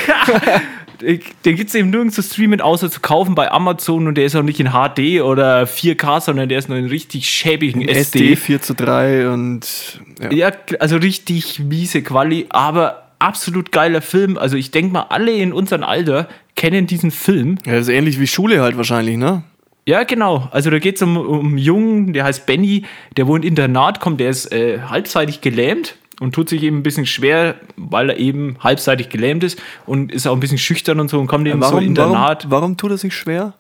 [1.00, 4.42] den gibt's eben nirgends zu streamen, außer zu kaufen bei Amazon und der ist auch
[4.42, 8.74] nicht in HD oder 4K, sondern der ist nur in richtig schäbigen SD 4 zu
[8.74, 10.32] 3 und ja.
[10.32, 14.36] Ja, also richtig miese Quali, aber absolut geiler Film.
[14.36, 17.58] Also ich denke mal, alle in unserem Alter kennen diesen Film.
[17.64, 19.42] ja, das ist ähnlich wie Schule halt wahrscheinlich, ne?
[19.86, 20.48] Ja, genau.
[20.52, 22.84] Also da geht es um, um einen Jungen, der heißt Benny,
[23.16, 26.83] der wohnt in Internat, kommt, der ist äh, halbseitig gelähmt und tut sich eben ein
[26.85, 31.09] bisschen schwer, weil er eben halbseitig gelähmt ist und ist auch ein bisschen schüchtern und
[31.11, 32.46] so und kommt eben so Warum, warum, Internat.
[32.50, 33.54] warum tut er sich schwer?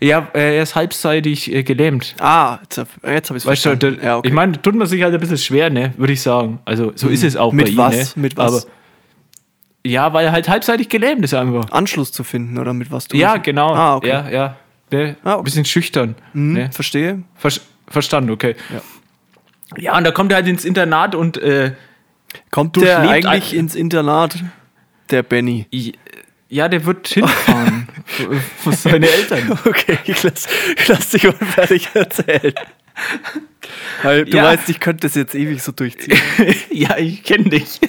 [0.00, 2.14] Ja, äh, er ist halbseitig äh, gelähmt.
[2.20, 3.98] Ah, jetzt, jetzt habe ich es Weißt du, verstanden.
[4.00, 4.28] da, ja, okay.
[4.28, 6.60] ich meine, tut man sich halt ein bisschen schwer, ne, würde ich sagen.
[6.64, 7.94] Also so ist es auch Mit bei was?
[7.94, 7.98] ihm.
[7.98, 8.22] Ne?
[8.22, 8.64] Mit was?
[8.66, 8.72] Aber
[9.84, 11.70] Ja, weil er halt halbseitig gelähmt ist einfach.
[11.72, 13.16] Anschluss zu finden oder mit was du.
[13.16, 13.74] Ja, genau.
[13.74, 14.08] Ah, okay.
[14.08, 14.56] Ja, ja.
[14.92, 15.16] Ne?
[15.24, 15.38] Ah, okay.
[15.40, 16.14] Ein bisschen schüchtern.
[16.32, 16.70] Hm, Ne?
[16.72, 17.22] Verstehe.
[17.34, 17.50] Ver
[17.88, 18.54] verstanden, okay.
[19.76, 19.96] Ja.
[19.96, 21.72] und da kommt er halt ins Internat und äh,
[22.50, 24.36] Kommt der eigentlich ins Internat?
[25.10, 25.66] Der Benny.
[26.48, 27.88] ja, der wird hinfahren.
[28.58, 29.58] für seine Eltern.
[29.64, 32.54] Okay, ich lass, ich lass dich unfertig erzählen.
[34.02, 34.44] Weil du Ja.
[34.44, 36.18] weißt, ich könnte das jetzt ewig so durchziehen.
[36.70, 37.80] ja, ich kenne dich.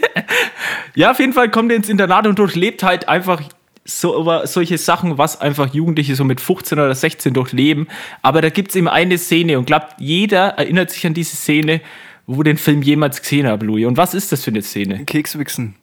[0.95, 3.41] ja, auf jeden Fall kommt er ins Internat und durchlebt halt einfach
[3.84, 7.88] so über solche Sachen, was einfach Jugendliche so mit 15 oder 16 durchleben.
[8.21, 11.82] Aber da gibt es eben eine Szene und glaubt, jeder erinnert sich an diese Szene,
[12.27, 13.86] wo den Film jemals gesehen hat, Louis.
[13.86, 15.05] Und was ist das für eine Szene?
[15.05, 15.75] Kekswichsen.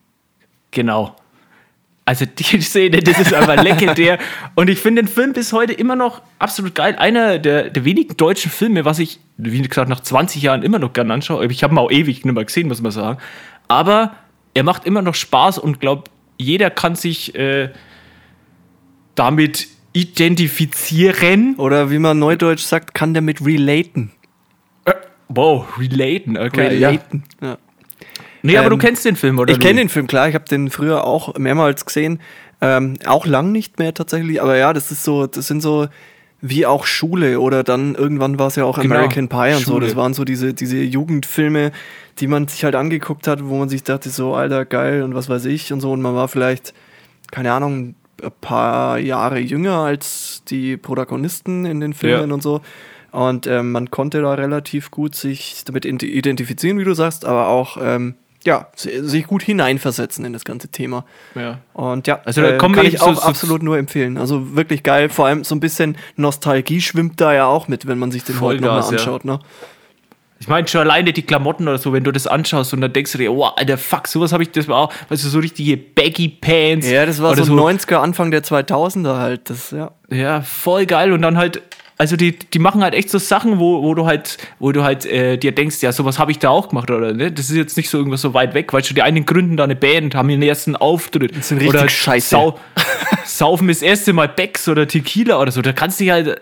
[0.70, 1.16] Genau.
[2.05, 4.18] Also die Szene, das ist einfach legendär.
[4.55, 6.96] Und ich finde den Film bis heute immer noch absolut geil.
[6.96, 10.94] Einer der, der wenigen deutschen Filme, was ich, wie gesagt, nach 20 Jahren immer noch
[10.94, 11.46] gern anschaue.
[11.46, 13.18] Ich habe ihn auch ewig nicht mehr gesehen, muss man sagen.
[13.68, 14.14] Aber
[14.55, 16.05] er macht immer noch Spaß und glaube,
[16.38, 17.70] jeder kann sich äh,
[19.14, 21.57] damit identifizieren.
[21.57, 24.12] Oder wie man neudeutsch sagt, kann der mit relaten.
[25.29, 26.79] Wow, relaten, okay.
[26.79, 26.88] Ja.
[26.88, 27.25] Relaten.
[27.43, 27.59] Ja.
[28.43, 29.53] Nee, aber Ähm, du kennst den Film, oder?
[29.53, 30.29] Ich kenne den Film, klar.
[30.29, 32.21] Ich habe den früher auch mehrmals gesehen.
[32.61, 34.41] Ähm, auch lang nicht mehr tatsächlich.
[34.41, 35.88] Aber ja, das ist so, das sind so
[36.41, 39.73] wie auch Schule oder dann irgendwann war es ja auch Genau, American Pie und so.
[39.73, 39.87] Schule.
[39.87, 41.73] Das waren so diese, diese Jugendfilme,
[42.21, 45.29] die man sich halt angeguckt hat, wo man sich dachte, so, Alter, geil und was
[45.29, 45.91] weiß ich und so.
[45.91, 46.75] Und man war vielleicht,
[47.33, 52.35] keine Ahnung, ein paar Jahre jünger als die Protagonisten in den Filmen Ja.
[52.35, 52.61] und so.
[53.11, 57.79] Und ähm, man konnte da relativ gut sich damit identifizieren, wie du sagst, aber auch
[57.81, 61.05] ähm, ja, si- sich gut hineinversetzen in das ganze Thema.
[61.35, 61.59] Ja.
[61.73, 64.16] Und ja, Also da äh, kann ich so- auch so- absolut nur empfehlen.
[64.18, 65.09] Also wirklich geil.
[65.09, 68.40] Vor allem so ein bisschen Nostalgie schwimmt da ja auch mit, wenn man sich den
[68.40, 69.12] heute nochmal Vollgas, ja.
[69.12, 69.25] anschaut.
[69.25, 69.40] Ne?
[70.40, 73.11] Ich meine schon alleine die Klamotten oder so, wenn du das anschaust und dann denkst
[73.11, 75.77] du dir, oh, alter Fuck, sowas habe ich, das war auch, weißt du, so richtige
[75.77, 76.88] Baggy Pants.
[76.88, 79.51] Ja, das war oder so, 90er, Anfang der 2000er halt.
[79.51, 79.90] Das, ja.
[80.11, 81.61] Ja, voll geil und dann halt,
[81.99, 85.05] also die, die machen halt echt so Sachen, wo, wo du halt, wo du halt
[85.05, 87.33] äh, dir denkst, ja, sowas habe ich da auch gemacht, oder ne?
[87.33, 89.65] Das ist jetzt nicht so irgendwas so weit weg, weißt du, die einen gründen da
[89.65, 91.37] eine Band, haben ihren ersten Auftritt.
[91.37, 92.29] Das sind richtig oder scheiße.
[92.29, 92.59] Sau,
[93.25, 96.41] saufen das erste Mal Becks oder Tequila oder so, da kannst du dich halt.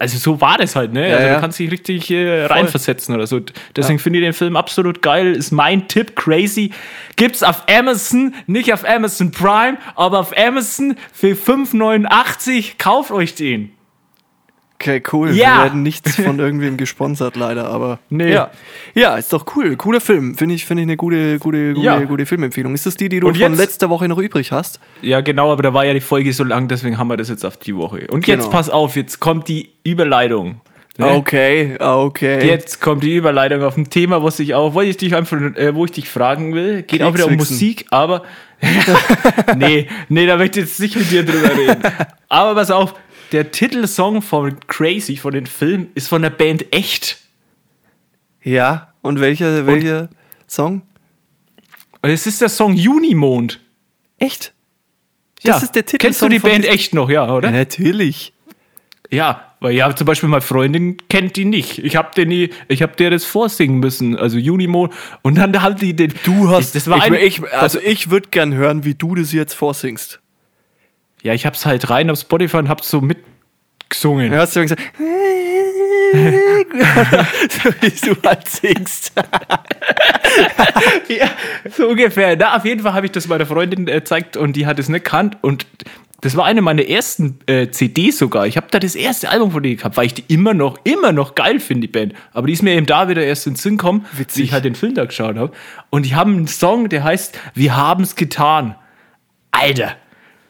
[0.00, 1.08] Also so war das halt, ne?
[1.08, 1.34] Ja, also ja.
[1.34, 3.40] da kannst du dich richtig äh, reinversetzen oder so.
[3.76, 5.36] Deswegen finde ich den Film absolut geil.
[5.36, 6.72] Ist mein Tipp, crazy.
[7.14, 12.72] Gibt's auf Amazon, nicht auf Amazon Prime, aber auf Amazon für 5,89.
[12.78, 13.75] Kauft euch den.
[14.78, 15.30] Okay, cool.
[15.32, 15.56] Ja.
[15.58, 17.98] Wir werden nichts von irgendwem gesponsert, leider, aber.
[18.10, 18.32] Nee.
[18.32, 18.50] Ja,
[18.94, 19.74] ja ist doch cool.
[19.76, 20.34] Cooler Film.
[20.36, 21.98] Finde ich, finde ich eine gute, gute, gute, Ja.
[22.00, 22.74] gute Filmempfehlung.
[22.74, 24.78] Ist das die, die du Und von jetzt- letzter Woche noch übrig hast?
[25.02, 27.44] Ja, genau, aber da war ja die Folge so lang, deswegen haben wir das jetzt
[27.44, 28.06] auf die Woche.
[28.10, 28.42] Und Genau.
[28.42, 30.60] jetzt pass auf, jetzt kommt die Überleitung.
[30.98, 31.08] Ne?
[31.08, 32.46] Okay, okay.
[32.46, 35.74] Jetzt kommt die Überleitung auf ein Thema, was ich auch, wo ich dich einfach, äh,
[35.74, 36.82] wo ich dich fragen will.
[36.82, 37.36] Geht auch wieder um.
[37.36, 38.22] Musik, aber
[39.56, 41.82] nee, nee, da möchte ich jetzt nicht mit dir drüber reden.
[42.28, 42.94] Aber pass auf,
[43.32, 47.18] der Titelsong von Crazy, von dem Film, ist von der Band Echt.
[48.42, 50.08] Ja, und welcher, welcher
[50.46, 50.82] Song?
[52.02, 53.60] Es ist der Song Junimond.
[54.18, 54.52] Echt?
[55.42, 55.98] Das ist der Titel.
[55.98, 57.50] Kennst du die Band Echt noch, ja, oder?
[57.50, 58.32] Ja, natürlich.
[59.10, 61.78] Ja, weil ja, zum Beispiel meine Freundin kennt die nicht.
[61.78, 64.90] Ich hab den nie, ich hab der das vorsingen müssen, also Junimo.
[65.22, 66.12] Und dann haben die den.
[66.24, 66.74] Du hast.
[66.74, 70.20] das war ich, ein, ich, also ich würde gern hören, wie du das jetzt vorsingst.
[71.22, 74.30] Ja, ich hab's halt rein auf Spotify und hab's so mitgesungen.
[74.30, 74.82] Du hast ja gesagt.
[76.12, 79.12] so wie du halt singst.
[81.08, 81.30] Ja,
[81.70, 82.36] so ungefähr.
[82.36, 84.88] Na, auf jeden Fall habe ich das meiner Freundin äh, gezeigt und die hat es
[84.88, 85.38] nicht gekannt.
[85.40, 85.66] Und
[86.20, 88.46] das war eine meiner ersten äh, CDs sogar.
[88.46, 91.12] Ich habe da das erste Album von denen gehabt, weil ich die immer noch, immer
[91.12, 92.14] noch geil finde, die Band.
[92.32, 94.36] Aber die ist mir eben da wieder erst in den Sinn gekommen, Witzig.
[94.36, 95.52] wie ich halt den Film da geschaut habe.
[95.90, 98.74] Und die haben einen Song, der heißt Wir haben's getan.
[99.52, 99.96] Alter,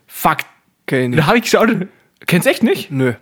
[0.06, 0.38] fuck.
[0.86, 1.16] Okay, nee.
[1.16, 1.68] Da habe ich geschaut.
[2.26, 2.90] Kennst echt nicht?
[2.90, 3.14] Nö.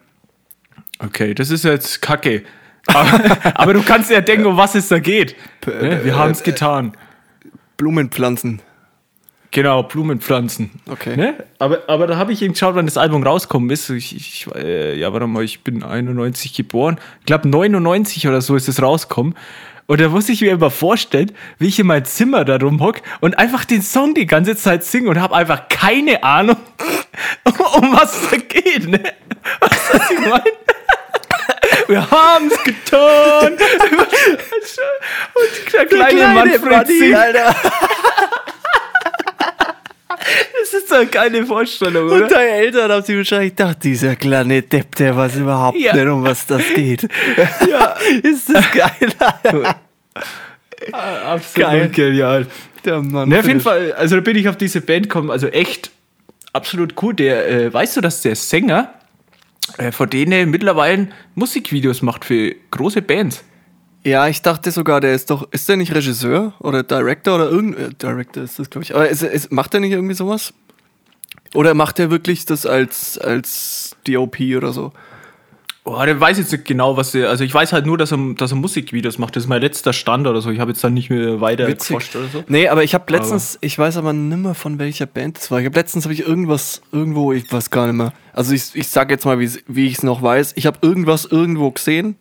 [0.99, 2.43] Okay, das ist jetzt kacke.
[2.87, 5.35] Aber, aber du kannst ja denken, um was es da geht.
[5.67, 6.05] Ne?
[6.05, 6.93] Wir haben es getan.
[7.79, 8.61] Blumenpflanzen.
[9.51, 10.71] Genau, Blumenpflanzen.
[10.91, 11.17] Okay.
[11.17, 11.45] Ne?
[11.59, 13.89] Aber, aber da habe ich eben geschaut, wann das Album rauskommen ist.
[13.89, 16.99] Ich, ich, äh, ja, warte mal, ich bin 91 geboren.
[17.21, 19.35] Ich glaube, 99 oder so ist es rauskommen.
[19.87, 23.39] Und da muss ich mir immer vorstellen, wie ich in mein Zimmer da rumhock und
[23.39, 26.57] einfach den Song die ganze Zeit singe und habe einfach keine Ahnung,
[27.77, 28.89] um was es da geht.
[28.89, 29.03] Ne?
[29.61, 30.45] Was ich meine?
[31.87, 33.53] Wir haben es getan.
[35.35, 37.15] Und der kleine, Manfred singt.
[37.15, 37.55] Alter.
[40.61, 42.23] Das ist so eine geile Vorstellung, oder?
[42.25, 45.95] Und deine Eltern haben sich wahrscheinlich gedacht, dieser kleine Depp, der weiß überhaupt Ja.
[45.95, 47.03] nicht, um was das geht.
[47.71, 49.09] Ja, ist das geil.
[49.19, 49.77] Alter.
[50.93, 51.89] Absolut Geil.
[51.91, 52.47] genial.
[52.85, 53.29] Der Mann.
[53.29, 53.61] Ne, auf jeden.
[53.61, 55.91] Fall, also da bin ich auf diese Band gekommen, also echt
[56.53, 57.15] absolut cool.
[57.15, 58.93] Der, äh, weißt du, dass der Sänger
[59.79, 63.43] äh, von denen mittlerweile Musikvideos macht für große Bands?
[64.05, 67.79] Ja, ich dachte sogar, der ist doch, ist der nicht Regisseur oder Director oder irgend,
[67.79, 68.95] äh, Director ist das, glaube ich.
[68.95, 70.53] Aber ist, ist, macht er nicht irgendwie sowas?
[71.55, 74.93] Oder macht er wirklich das als, als DOP oder so?
[75.87, 78.19] Oh, der weiß jetzt nicht genau, was er, also ich weiß halt nur, dass er,
[78.37, 79.37] dass er Musikvideos macht.
[79.37, 80.51] Das ist mein letzter Stand oder so.
[80.51, 82.45] Ich habe jetzt dann nicht mehr weiter geforscht oder so.
[82.49, 85.61] Nee, aber ich habe letztens, ich weiß aber nimmer von welcher Band das war.
[85.61, 88.15] Ich habe letztens habe ich irgendwas irgendwo, ich weiß gar nicht mehr.
[88.33, 90.55] Also ich, ich sag jetzt mal, wie, wie ich es noch weiß.
[90.57, 92.17] Ich habe irgendwas irgendwo gesehen,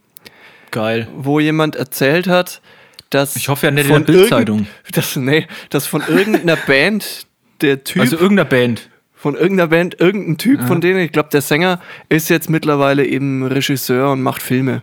[0.73, 1.07] Geil.
[1.15, 2.61] wo jemand erzählt hat,
[3.09, 4.57] dass Ich hoffe ja nicht in von der Bild-Zeitung.
[4.83, 7.27] irgend- dass, nee, dass von irgendeiner Band
[7.61, 8.89] der Typ Also irgendeiner Band.
[9.13, 13.45] von irgendeiner Band, irgendein Typ von denen, ich glaube, der Sänger ist jetzt mittlerweile eben
[13.45, 14.81] Regisseur und macht Filme.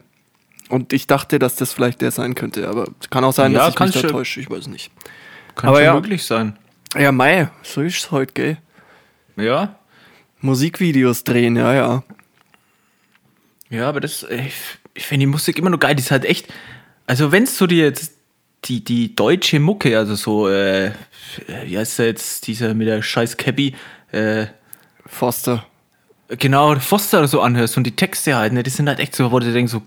[0.71, 3.69] Und ich dachte, dass das vielleicht der sein könnte, aber kann auch sein, Ja, dass
[3.71, 4.91] ich kann mich da schon- täusche, ich weiß nicht.
[5.57, 5.95] Kann Aber schon ja.
[5.95, 6.57] möglich sein.
[6.97, 8.57] Ja, Mai, so ist es heute, gell?
[9.37, 9.77] Ja.
[10.41, 12.03] Musikvideos drehen, ja, ja.
[13.69, 14.55] Ja, aber das, ich,
[14.95, 15.95] ich finde die Musik immer nur geil.
[15.95, 16.47] Die ist halt echt,
[17.07, 18.13] also wenn du dir jetzt
[18.65, 20.93] die, die deutsche Mucke, also so, äh,
[21.65, 23.75] wie heißt der jetzt, dieser mit der scheiß Cappy,
[24.13, 24.47] äh,
[25.07, 25.65] Foster.
[26.29, 29.33] genau, Foster oder so anhörst und die Texte halt, ne, die sind halt echt so,
[29.33, 29.83] wo du denkst, so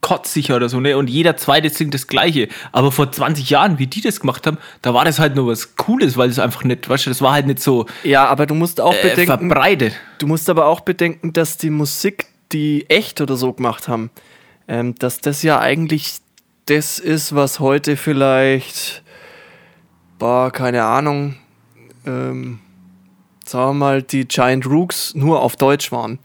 [0.00, 2.48] kotzsicher oder so, ne, und jeder zweite singt das Gleiche.
[2.72, 5.76] Aber vor 20 Jahren, wie die das gemacht haben, da war das halt nur was
[5.76, 8.54] Cooles, weil es einfach nicht, weißt du, das war halt nicht so Ja, aber du
[8.54, 9.94] musst auch äh, bedenken, verbreitet.
[10.18, 14.10] du musst aber auch bedenken, dass die Musik, die echt oder so gemacht haben,
[14.68, 16.18] ähm, dass das ja eigentlich
[16.66, 19.02] das ist, was heute vielleicht,
[20.18, 21.36] boah, keine Ahnung,
[22.06, 22.60] ähm,
[23.44, 26.18] sagen wir mal, die Giant Rooks nur auf Deutsch waren.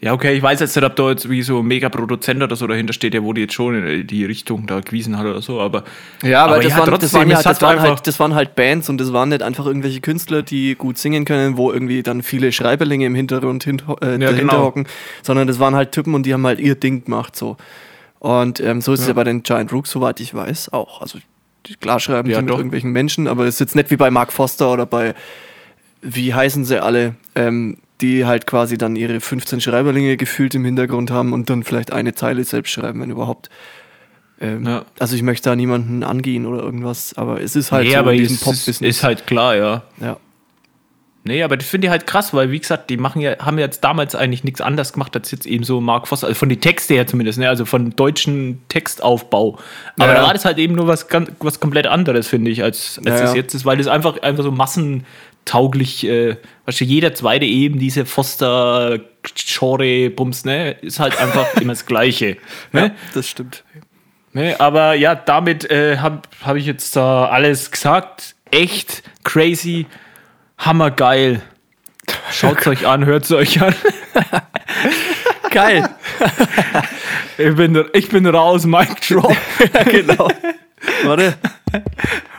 [0.00, 2.68] Ja, okay, ich weiß jetzt nicht, ob da jetzt wie so ein Mega-Produzent oder so
[2.68, 5.82] dahinter steht, der die jetzt schon in die Richtung da gewiesen hat oder so, aber.
[6.22, 8.06] Ja, aber, das, ja, waren, das, trotzdem, waren ja, es das, hat waren einfach- halt,
[8.06, 11.56] das waren halt Bands und das waren nicht einfach irgendwelche Künstler, die gut singen können,
[11.56, 14.62] wo irgendwie dann viele Schreiberlinge im Hintergrund hin, äh, dahinter genau.
[14.62, 14.86] hocken,
[15.22, 17.56] sondern das waren halt Typen und die haben halt ihr Ding gemacht so.
[18.20, 21.00] Und ähm, so ist es ja bei den Giant Rooks, soweit ich weiß, auch.
[21.02, 21.18] Also
[21.80, 22.58] klar schreiben Ja, die mit doch.
[22.58, 25.14] irgendwelchen Menschen, aber es ist jetzt nicht wie bei Mark Foster oder bei,
[26.02, 31.10] wie heißen sie alle, ähm, die halt quasi dann ihre 15 Schreiberlinge gefühlt im Hintergrund
[31.10, 33.50] haben und dann vielleicht eine Zeile selbst schreiben, wenn überhaupt.
[34.40, 34.84] Ähm, Ja.
[35.00, 38.12] Also ich möchte da niemanden angehen oder irgendwas, aber es ist halt nee, so aber
[38.12, 38.96] in es diesem ist, Pop-Business.
[38.96, 39.82] ist halt klar, ja.
[40.00, 40.16] ja.
[41.24, 43.82] Nee, aber das finde ich halt krass, weil wie gesagt, die machen ja, haben jetzt
[43.84, 46.94] damals eigentlich nichts anderes gemacht als jetzt eben so Mark Foster, also von den Texten
[46.94, 47.48] her zumindest, ne?
[47.48, 49.58] also von deutschen Textaufbau.
[49.98, 51.06] Aber Ja, da war das halt eben nur was,
[51.40, 54.44] was komplett anderes, finde ich, als, als Ja, das jetzt ist, weil das einfach, einfach
[54.44, 54.52] so
[55.48, 61.54] massentauglich, äh, weißt du, jeder zweite eben diese Foster Genre Bums, ne, ist halt einfach
[61.56, 62.36] immer das Gleiche.
[62.72, 62.80] Ne?
[62.80, 63.64] ja, das stimmt.
[64.32, 68.34] Ne, aber ja, damit äh, habe hab ich jetzt da alles gesagt.
[68.50, 69.86] Echt crazy,
[70.58, 71.40] hammergeil.
[72.30, 73.74] Schaut euch an, hört euch an.
[75.50, 75.88] Geil.
[77.36, 79.36] Ich bin, ich bin raus, Mike Drop.
[79.74, 80.30] ja, genau.
[81.04, 81.34] Warte.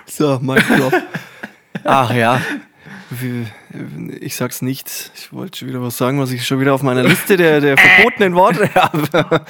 [0.06, 0.94] So, mein Drop.
[1.84, 2.42] Ach ja.
[4.20, 5.12] Ich sag's nicht.
[5.16, 7.78] Ich wollte schon wieder was sagen, was ich schon wieder auf meiner Liste der, der
[7.78, 9.46] verbotenen Worte habe.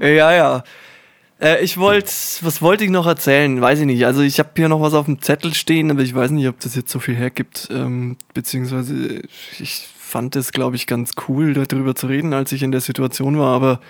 [0.00, 0.64] ja, ja.
[1.40, 3.60] Äh, ich wollte, was wollte ich noch erzählen?
[3.60, 4.06] Weiß ich nicht.
[4.06, 6.58] Also ich habe hier noch was auf dem Zettel stehen, aber ich weiß nicht, ob
[6.60, 7.68] das jetzt so viel hergibt.
[7.70, 9.22] Ähm, beziehungsweise
[9.58, 13.38] ich fand es, glaube ich, ganz cool, darüber zu reden, als ich in der Situation
[13.38, 13.54] war.
[13.54, 13.80] Aber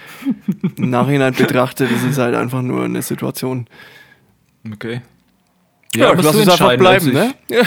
[0.77, 3.67] im Nachhinein betrachtet, das ist halt einfach nur eine Situation.
[4.71, 5.01] Okay.
[5.95, 7.35] Ja, musst lass du es einfach bleiben, also ne?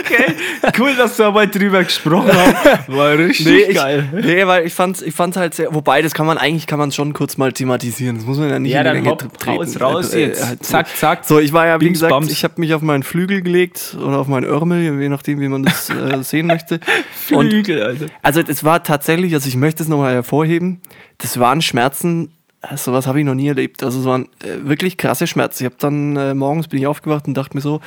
[0.00, 0.34] Okay,
[0.78, 2.96] cool, dass wir mal drüber gesprochen haben.
[2.96, 6.26] War richtig Nee, ich, nee, weil ich fand's, ich fand's halt sehr, wobei, das kann
[6.26, 8.16] man eigentlich, kann man schon kurz mal thematisieren.
[8.16, 10.46] Das muss man ja nicht Ja, dann hopp, raus, raus Äh, jetzt.
[10.46, 10.70] halt so.
[10.72, 11.24] Zack, zack.
[11.24, 12.30] So, ich war ja, wie Bings, gesagt, Bams.
[12.30, 15.62] ich habe mich auf meinen Flügel gelegt oder auf meinen Örmel, je nachdem, wie man
[15.62, 16.80] das äh, sehen möchte.
[17.14, 18.06] Flügel, also.
[18.22, 20.80] also es war tatsächlich, also ich möchte es nochmal hervorheben,
[21.18, 23.82] das waren Schmerzen, äh, sowas habe ich noch nie erlebt.
[23.82, 25.62] Also es waren äh, wirklich krasse Schmerzen.
[25.62, 27.80] Ich habe dann äh, morgens bin ich aufgewacht und dachte mir so,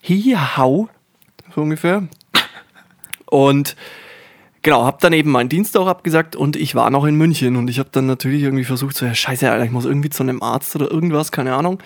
[0.00, 0.88] hier hau,
[1.54, 2.08] so ungefähr.
[3.26, 3.76] Und
[4.62, 7.68] genau, habe dann eben meinen Dienst auch abgesagt und ich war noch in München und
[7.68, 10.42] ich habe dann natürlich irgendwie versucht, so, ja scheiße, Alter, ich muss irgendwie zu einem
[10.42, 11.80] Arzt oder irgendwas, keine Ahnung.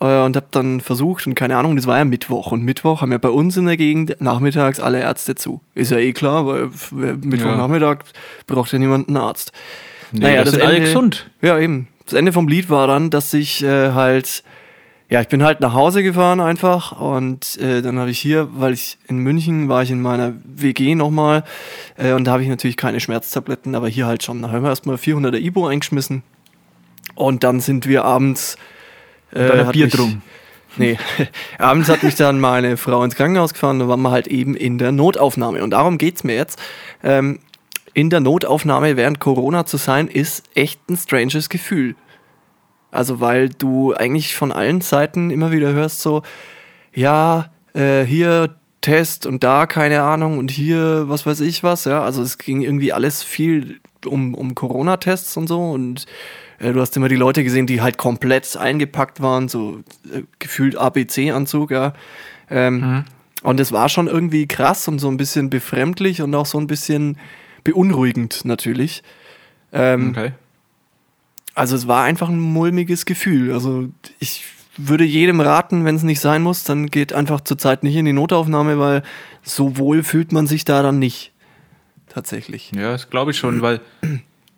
[0.00, 3.12] Äh, Und habe dann versucht und keine Ahnung, das war ja Mittwoch und Mittwoch haben
[3.12, 5.60] ja bei uns in der Gegend nachmittags alle Ärzte zu.
[5.74, 7.98] Ist ja eh klar, weil Mittwochnachmittag
[8.46, 9.52] braucht ja niemand einen Arzt.
[10.12, 11.28] Nee, das sind alle gesund.
[11.42, 11.88] Ja, eben.
[12.04, 14.42] Das Ende vom Lied war dann, dass ich äh, halt,
[15.10, 18.74] ja, ich bin halt nach Hause gefahren einfach und äh, dann habe ich hier, weil
[18.74, 21.44] ich in München war ich in meiner WG nochmal
[21.96, 24.42] äh, und da habe ich natürlich keine Schmerztabletten, aber hier halt schon.
[24.42, 26.22] Da haben wir erstmal 400er Ibo eingeschmissen
[27.14, 28.56] Und dann sind wir abends.
[29.32, 30.22] Äh, Bier mich- drum.
[30.76, 30.98] Nee,
[31.58, 34.78] abends hat mich dann meine Frau ins Krankenhaus gefahren, da waren wir halt eben in
[34.78, 35.62] der Notaufnahme.
[35.62, 36.60] Und darum geht's mir jetzt.
[37.02, 37.40] Ähm,
[37.94, 41.96] in der Notaufnahme während Corona zu sein, ist echt ein stranges Gefühl.
[42.90, 46.22] Also, weil du eigentlich von allen Seiten immer wieder hörst, so,
[46.94, 52.02] ja, äh, hier Test und da keine Ahnung und hier was weiß ich was, ja.
[52.02, 56.06] Also, es ging irgendwie alles viel um, um Corona-Tests und so und
[56.60, 59.80] äh, du hast immer die Leute gesehen, die halt komplett eingepackt waren, so
[60.12, 61.92] äh, gefühlt ABC-Anzug, ja.
[62.50, 63.04] Ähm,
[63.42, 66.66] Und es war schon irgendwie krass und so ein bisschen befremdlich und auch so ein
[66.66, 67.18] bisschen
[67.62, 69.02] beunruhigend natürlich.
[69.72, 70.32] Ähm, Okay.
[71.58, 73.52] Also es war einfach ein mulmiges Gefühl.
[73.52, 73.88] Also
[74.20, 74.44] ich
[74.76, 78.12] würde jedem raten, wenn es nicht sein muss, dann geht einfach zurzeit nicht in die
[78.12, 79.02] Notaufnahme, weil
[79.42, 81.32] so wohl fühlt man sich da dann nicht.
[82.08, 82.70] Tatsächlich.
[82.74, 83.80] Ja, das glaube ich schon, weil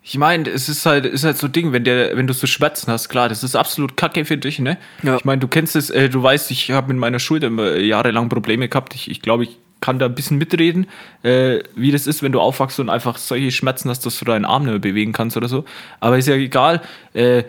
[0.02, 2.46] ich meine, es ist halt, ist halt so ein Ding, wenn der, wenn du so
[2.46, 4.78] Schmerzen hast, klar, das ist absolut kacke für dich, ne?
[5.02, 5.16] Ja.
[5.16, 8.28] Ich meine, du kennst es, äh, du weißt, ich habe mit meiner Schulter immer jahrelang
[8.28, 8.94] Probleme gehabt.
[8.94, 10.86] Ich, ich glaube, ich kann da ein bisschen mitreden,
[11.22, 14.44] äh, wie das ist, wenn du aufwachst und einfach solche Schmerzen hast, dass du deinen
[14.44, 15.64] Arm nicht mehr bewegen kannst oder so.
[16.00, 16.82] Aber ist ja egal.
[17.14, 17.44] Äh,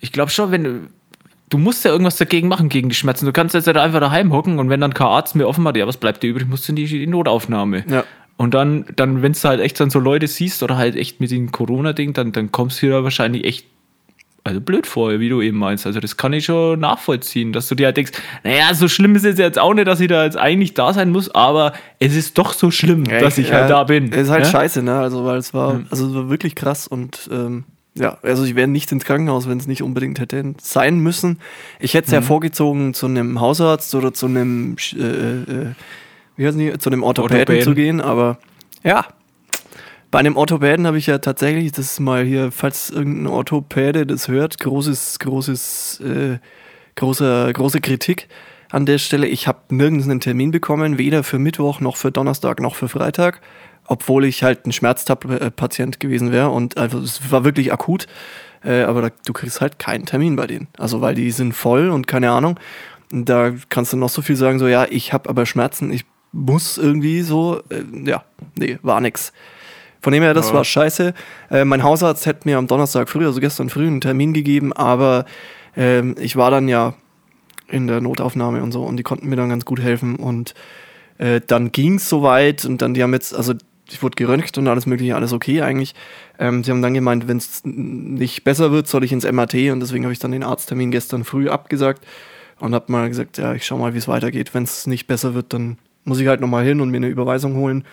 [0.00, 0.80] ich glaube schon, wenn du.
[1.50, 3.24] Du musst ja irgendwas dagegen machen, gegen die Schmerzen.
[3.24, 5.78] Du kannst jetzt nicht einfach daheim hocken und wenn dann kein Arzt mehr offen hat,
[5.78, 7.84] ja, was bleibt dir übrig, musst du in die, die Notaufnahme.
[7.88, 8.04] Ja.
[8.36, 11.30] Und dann, dann wenn du halt echt dann so Leute siehst oder halt echt mit
[11.30, 13.66] dem Corona-Ding, dann, dann kommst du da wahrscheinlich echt
[14.48, 15.86] also blöd vor, wie du eben meinst.
[15.86, 18.12] Also das kann ich schon nachvollziehen, dass du dir halt denkst,
[18.44, 21.10] naja, so schlimm ist es jetzt auch nicht, dass ich da jetzt eigentlich da sein
[21.10, 24.10] muss, aber es ist doch so schlimm, dass ich halt da bin.
[24.12, 24.50] Ist halt ja?
[24.50, 24.98] scheiße, ne?
[24.98, 28.68] Also, weil es war, also es war wirklich krass und ähm, ja, also ich wäre
[28.68, 31.38] nicht ins Krankenhaus, wenn es nicht unbedingt hätte sein müssen.
[31.80, 32.14] Ich hätte es Mhm.
[32.16, 35.66] ja vorgezogen, zu einem Hausarzt oder zu einem, äh, äh,
[36.36, 37.64] wie heißen die, zu einem Orthopäden, Orthopäden.
[37.64, 38.38] zu gehen, aber
[38.84, 39.04] ja.
[40.10, 44.28] Bei einem Orthopäden habe ich ja tatsächlich, das ist mal hier, falls irgendein Orthopäde das
[44.28, 46.38] hört, großes, großes, äh,
[46.96, 48.28] großer, große Kritik
[48.70, 49.26] an der Stelle.
[49.26, 53.42] Ich habe nirgends einen Termin bekommen, weder für Mittwoch noch für Donnerstag noch für Freitag,
[53.86, 58.06] obwohl ich halt ein Schmerztab-Patient gewesen wäre und also es war wirklich akut.
[58.64, 60.68] Äh, aber da, du kriegst halt keinen Termin bei denen.
[60.78, 62.58] Also weil die sind voll und keine Ahnung.
[63.10, 66.78] Da kannst du noch so viel sagen, so ja, ich habe aber Schmerzen, ich muss
[66.78, 68.24] irgendwie so, äh, ja,
[68.56, 69.32] nee, war nix.
[70.00, 70.54] Von dem her, das Ja.
[70.54, 71.12] war scheiße.
[71.50, 75.24] Äh, mein Hausarzt hätte mir am Donnerstag früh, also gestern früh, einen Termin gegeben, aber
[75.76, 76.94] ähm, ich war dann ja
[77.68, 80.54] in der Notaufnahme und so und die konnten mir dann ganz gut helfen und
[81.18, 83.54] äh, dann ging es soweit und dann die haben jetzt, also
[83.90, 85.94] ich wurde geröntgt und alles mögliche, alles okay eigentlich.
[86.38, 89.80] Ähm, sie haben dann gemeint, wenn es nicht besser wird, soll ich ins MRT und
[89.80, 92.06] deswegen habe ich dann den Arzttermin gestern früh abgesagt
[92.60, 94.52] und habe mal gesagt, ja, ich schau mal, wie es weitergeht.
[94.54, 97.56] Wenn es nicht besser wird, dann muss ich halt nochmal hin und mir eine Überweisung
[97.56, 97.84] holen.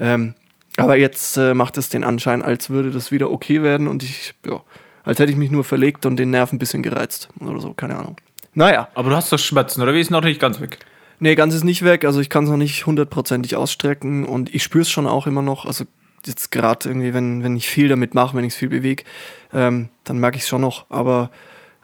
[0.00, 0.34] Ähm,
[0.76, 4.34] aber jetzt äh, macht es den Anschein, als würde das wieder okay werden und ich,
[4.46, 4.60] ja,
[5.04, 7.96] als hätte ich mich nur verlegt und den Nerv ein bisschen gereizt oder so, keine
[7.96, 8.16] Ahnung.
[8.54, 9.94] Naja, Aber du hast doch Schmerzen, oder?
[9.94, 10.78] Wie ist noch nicht ganz weg?
[11.22, 14.64] nee, ganz ist nicht weg, also ich kann es noch nicht hundertprozentig ausstrecken und ich
[14.64, 15.84] spüre es schon auch immer noch, also
[16.26, 19.04] jetzt gerade irgendwie, wenn, wenn ich viel damit mache, wenn ich es viel bewege,
[19.52, 21.30] ähm, dann merke ich es schon noch, aber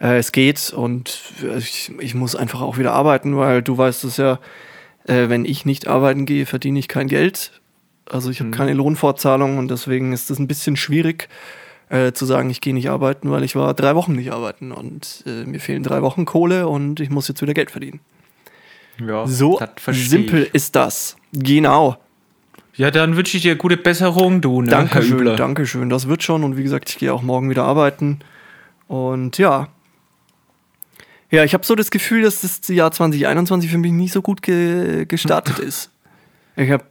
[0.01, 1.21] äh, es geht und
[1.57, 4.41] ich, ich muss einfach auch wieder arbeiten, weil du weißt es ja,
[5.07, 7.58] äh, wenn ich nicht arbeiten gehe, verdiene ich kein Geld.
[8.11, 11.29] Also ich habe keine Lohnfortzahlung und deswegen ist es ein bisschen schwierig
[11.91, 15.25] äh, zu sagen, ich gehe nicht arbeiten, weil ich war drei Wochen nicht arbeiten und
[15.27, 18.01] äh, mir fehlen drei Wochen Kohle und ich muss jetzt wieder Geld verdienen.
[19.07, 20.55] Ja, So simpel ich.
[20.55, 21.17] ist das.
[21.33, 21.97] Genau.
[22.75, 24.71] Ja, dann wünsche ich dir gute Besserung, du, ne?
[24.71, 25.37] Dankeschön.
[25.37, 25.91] Dankeschön.
[25.91, 28.21] Das wird schon und wie gesagt, ich gehe auch morgen wieder arbeiten.
[28.87, 29.69] Und ja.
[31.31, 34.43] Ja, ich habe so das Gefühl, dass das Jahr 2021 für mich nicht so gut
[34.43, 35.91] ge gestartet ist.
[36.57, 36.85] Ich habe,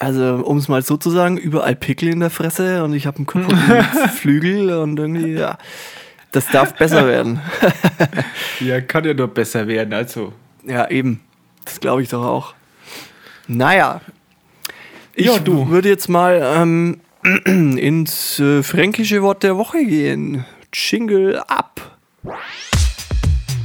[0.00, 3.18] also um es mal so zu sagen, überall Pickel in der Fresse und ich habe
[3.18, 3.84] einen kaputten
[4.16, 5.58] Flügel und irgendwie, ja.
[6.32, 7.40] Das darf besser werden.
[8.60, 10.32] Ja, kann ja nur besser werden, also.
[10.66, 11.20] Ja, eben.
[11.64, 12.54] Das glaube ich doch auch.
[13.48, 14.00] Naja.
[15.14, 15.68] Ich Ja, du.
[15.70, 17.00] würde jetzt mal ähm,
[17.46, 20.44] ins äh, fränkische Wort der Woche gehen.
[20.72, 21.98] Jingle ab.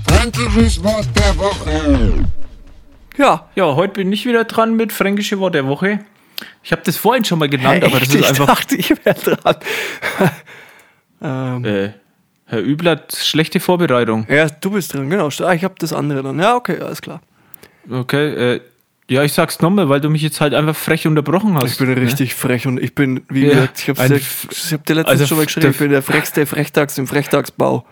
[0.07, 2.25] Fränkisches Wort der Woche.
[3.17, 3.47] Ja.
[3.55, 5.99] Ja, heute bin ich wieder dran mit Fränkische Wort der Woche.
[6.63, 8.15] Ich habe das vorhin schon mal genannt, aber das Echt?
[8.15, 8.45] ist ich einfach.
[8.47, 9.55] dachte, ich wäre dran.
[11.21, 11.89] ähm, Äh,
[12.47, 14.27] Herr Übler hat schlechte Vorbereitung.
[14.29, 15.29] ja, du bist dran, genau.
[15.39, 16.37] Ah, ich habe das andere dann.
[16.39, 17.21] Ja, okay, alles klar.
[17.89, 18.61] Okay, äh,
[19.07, 21.73] ja, ich sag's nochmal, weil du mich jetzt halt einfach frech unterbrochen hast.
[21.73, 21.95] Ich bin ne?
[22.01, 24.93] richtig frech und ich bin, wie Ja, gesagt, ich habe ein dir, ich hab dir
[24.95, 27.85] letztens also schon mal geschrieben, der ich bin der frechste Frechtags im Frechtagsbau.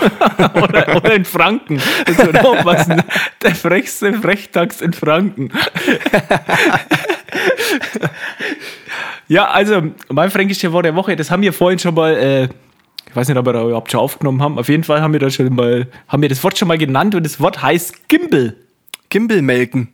[0.54, 1.80] oder, oder in Franken.
[2.06, 2.88] Das wird auch was.
[2.88, 3.04] ne?
[3.42, 5.50] Der frechste Frechtags in Franken.
[9.28, 12.48] ja, also, mein fränkische Wort der Woche, das haben wir vorhin schon mal äh,
[13.08, 14.58] Ich weiß nicht, ob wir da überhaupt schon aufgenommen haben.
[14.58, 17.14] Auf jeden Fall haben wir da schon mal, haben wir das Wort schon mal genannt
[17.14, 18.56] und das Wort heißt Gimbal.
[19.08, 19.88] Gimbal melken.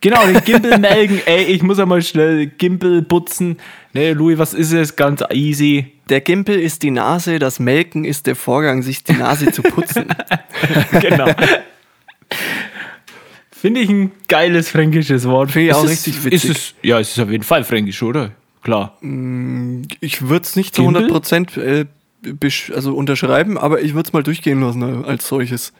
[0.00, 1.20] Genau, den Gimbal melken.
[1.26, 3.56] Ey, ich muss einmal schnell Gimbal putzen.
[3.92, 4.96] Ne, Louis, was ist es?
[4.96, 5.92] Ganz easy.
[6.08, 10.06] Der Gimbal ist die Nase, das Melken ist der Vorgang, sich die Nase zu putzen.
[11.00, 11.28] genau.
[13.60, 15.50] Finde ich ein geiles fränkisches Wort.
[15.50, 16.50] Finde ich auch Ist richtig es, witzig.
[16.50, 18.32] Ist es, ja, es ist auf jeden Fall fränkisch, oder?
[18.62, 18.96] Klar.
[20.00, 21.04] Ich würde es nicht zu Gimbal?
[21.10, 21.86] 100% äh,
[22.74, 25.72] also unterschreiben, aber ich würde es mal durchgehen lassen äh, als solches.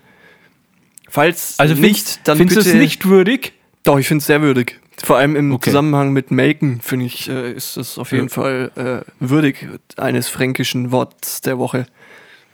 [1.08, 2.76] Falls Also nicht, findest, dann findest du bitte...
[2.76, 3.52] es nicht würdig?
[3.84, 4.80] Doch, ich finde es sehr würdig.
[5.02, 5.70] Vor allem im Okay.
[5.70, 10.90] Zusammenhang mit Melken, finde ich, äh, ist es auf jeden Fall äh, würdig eines fränkischen
[10.90, 11.86] Worts der Woche.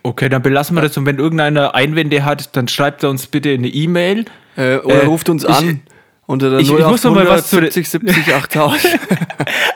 [0.05, 3.49] Okay, dann belassen wir das und wenn irgendeiner Einwände hat, dann schreibt er uns bitte
[3.49, 4.25] eine E-Mail.
[4.55, 5.81] Äh, oder Äh, ruft uns ich- an
[6.27, 8.99] unter der ich- ich muss noch mal was zu 70 70 8000.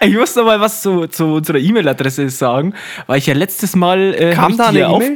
[0.01, 2.75] Ich muss noch mal was zu, zu unserer E-Mail-Adresse sagen,
[3.07, 5.15] weil ich ja letztes Mal äh, Kam da eine E-Mail?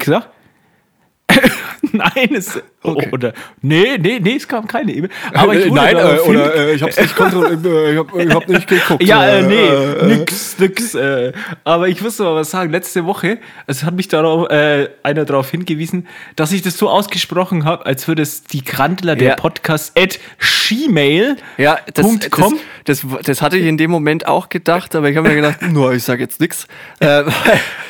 [1.97, 3.07] Nein, es, Okay.
[3.13, 5.09] oder, nee, nee, nee, es kam keine E-Mail.
[5.33, 8.29] Aber ich wurde Nein, äh, oder äh, ich hab's nicht kontrolliert, äh, ich, hab, ich
[8.33, 9.03] hab nicht geguckt.
[9.03, 9.67] Ja, äh, äh, nee,
[10.13, 10.93] äh, nix, nix.
[10.93, 11.31] Äh,
[11.63, 12.71] aber ich muss mal was sagen.
[12.71, 13.37] Letzte Woche,
[13.67, 18.05] also hat mich darauf, äh, einer darauf hingewiesen, dass ich das so ausgesprochen habe, als
[18.07, 19.35] würde es die Grandler der Ja.
[19.35, 20.19] Podcast at
[20.67, 21.37] gmail.
[21.57, 22.53] Ja, das, das.
[22.85, 25.93] Das, das hatte ich in dem Moment auch gedacht, aber ich habe mir gedacht, nur
[25.93, 26.67] ich sage jetzt nichts.
[26.99, 27.23] Äh,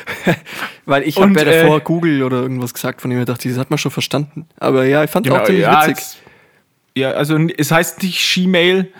[0.85, 3.57] weil ich habe ja davor äh, Google oder irgendwas gesagt, von dem ich dachte, das
[3.57, 4.45] hat man schon verstanden.
[4.59, 5.97] Aber ja, ich fand Genau, auch ziemlich ja, witzig.
[5.97, 6.17] es-
[6.95, 8.91] ja, also es heißt nicht Gmail.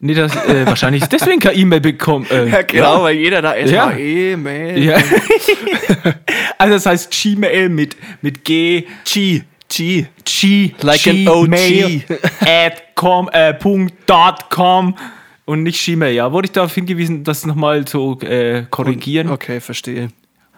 [0.00, 2.26] Nee, das, äh, wahrscheinlich ist deswegen keine E-Mail bekommen.
[2.30, 3.90] Äh, Ja, genau, weil jeder da Ja.
[3.90, 4.82] erstmal E-Mail.
[4.82, 4.96] Ja.
[6.58, 8.86] also das heißt Gmail mit, mit G.
[9.04, 9.42] G.
[9.68, 10.06] G.
[10.24, 10.74] G.
[10.82, 12.46] Like an Gmail OG.
[12.46, 14.94] at com, äh, Punkt dot com
[15.46, 16.14] und nicht Gmail.
[16.14, 19.28] Ja, wurde ich darauf hingewiesen, das nochmal zu äh, korrigieren.
[19.30, 20.08] Okay, verstehe.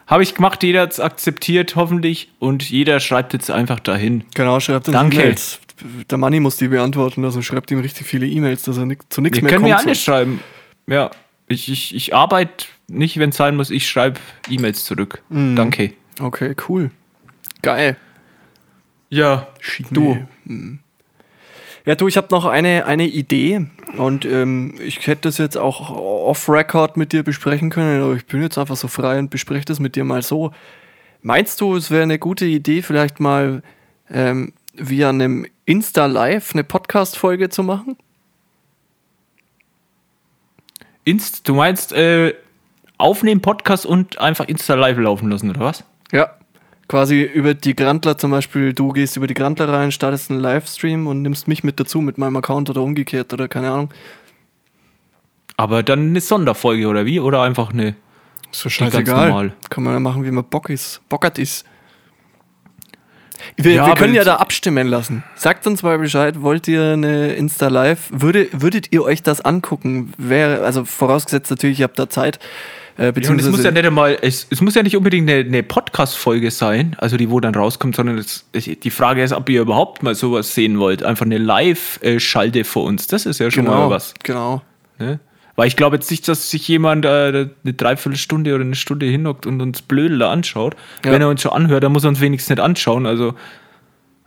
[0.07, 2.31] Habe ich gemacht, jeder hat es akzeptiert, hoffentlich.
[2.39, 4.25] Und jeder schreibt jetzt einfach dahin.
[4.35, 5.17] Genau, schreibt uns Danke.
[5.17, 5.61] E-Mails.
[6.09, 9.43] Der Manni muss die beantworten, also schreibt ihm richtig viele E-Mails, dass er zu nichts
[9.43, 9.65] mehr könnt kommt.
[9.65, 10.05] mir alles sonst.
[10.05, 10.41] schreiben.
[10.87, 11.11] Ja,
[11.49, 13.71] ich, ich, ich arbeite nicht, wenn es sein muss.
[13.71, 14.19] Ich schreibe
[14.49, 15.23] E-Mails zurück.
[15.29, 15.57] Mhm.
[15.57, 15.93] Danke.
[16.21, 16.91] Okay, cool.
[17.63, 17.97] Geil.
[19.11, 19.49] Ja,
[19.91, 20.27] Du.
[21.87, 25.91] Ja, du, ich habe noch eine, eine Idee und ähm, ich hätte das jetzt auch
[25.91, 29.79] off-Record mit dir besprechen können, aber ich bin jetzt einfach so frei und bespreche das
[29.79, 30.51] mit dir mal so.
[31.23, 33.63] Meinst du, es wäre eine gute Idee, vielleicht mal
[34.11, 37.97] ähm, via einem Insta-Live eine Podcast-Folge zu machen?
[41.05, 42.35] Inst, du meinst äh,
[42.99, 45.85] aufnehmen, Podcast und einfach Insta live laufen lassen, oder was?
[46.11, 46.31] Ja.
[46.89, 51.07] Quasi über die Grandler zum Beispiel, du gehst über die Grandler rein, startest einen Livestream
[51.09, 53.91] und nimmst mich mit dazu mit meinem Account oder umgekehrt oder keine Ahnung.
[55.57, 57.19] Aber dann eine Sonderfolge oder wie?
[57.19, 57.97] Oder einfach eine.
[58.53, 59.53] So ganz normal.
[59.69, 61.01] Kann man ja machen, wie man Bock ist.
[61.09, 61.67] Bockert ist.
[63.57, 65.25] Wir, Ja, wir können ja da abstimmen lassen.
[65.35, 68.09] Sagt uns mal Bescheid, wollt ihr eine Insta-Live?
[68.11, 70.13] Würde, würdet ihr euch das angucken?
[70.19, 72.39] Wäre, also vorausgesetzt natürlich, ihr habt da Zeit.
[72.99, 75.41] Äh, Ja, es beziehungsweise, muss ja nicht einmal, es, es muss ja nicht unbedingt eine,
[75.41, 79.61] eine Podcast-Folge sein, also die, wo dann rauskommt, sondern es, die Frage ist, ob ihr
[79.61, 81.03] überhaupt mal sowas sehen wollt.
[81.03, 83.07] Einfach eine Live-Schalte vor uns.
[83.07, 84.15] Das ist ja schon genau, mal was.
[84.23, 84.63] genau.
[84.99, 85.21] Ne?
[85.57, 89.47] Weil ich glaube jetzt nicht, dass sich jemand äh, eine Dreiviertelstunde oder eine Stunde hinhockt
[89.47, 90.77] und uns Blödel da anschaut.
[91.05, 91.13] Ja.
[91.13, 93.07] Wenn er uns schon anhört, dann muss er uns wenigstens nicht anschauen.
[93.07, 93.35] Also.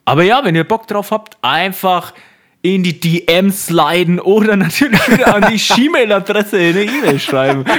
[0.06, 2.14] Aber ja, wenn ihr Bock drauf habt, einfach
[2.62, 7.66] in die DMs sliden oder natürlich wieder an die Gmail-Adresse eine E-Mail schreiben.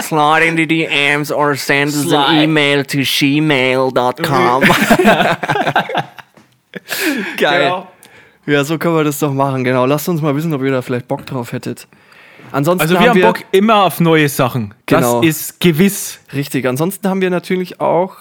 [0.00, 4.62] Slide into the DMs or send us an email to gmail.com.
[7.36, 7.62] Geil.
[7.64, 7.88] Genau.
[8.46, 9.84] Ja, so können wir das doch machen, genau.
[9.86, 11.86] Lasst uns mal wissen, ob ihr da vielleicht Bock drauf hättet.
[12.52, 14.74] Ansonsten Also wir haben Bock immer auf neue Sachen.
[14.86, 15.20] Genau.
[15.20, 16.20] Das ist gewiss.
[16.32, 18.16] Richtig, ansonsten haben wir natürlich auch,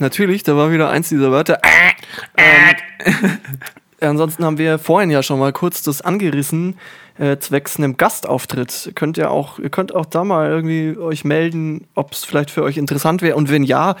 [0.00, 1.60] natürlich, da war wieder eins dieser Wörter.
[2.36, 3.38] Ähm,
[4.00, 6.76] ansonsten haben wir vorhin ja schon mal kurz das angerissen,
[7.18, 8.92] äh, zwecks einem Gastauftritt.
[8.94, 12.62] Könnt ihr auch, ihr könnt auch da mal irgendwie euch melden, ob es vielleicht für
[12.62, 13.36] euch interessant wäre.
[13.36, 13.96] Und wenn ja,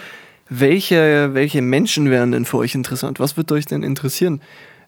[0.48, 3.20] welche, welche Menschen wären denn für euch interessant?
[3.20, 4.40] Was wird euch denn interessieren?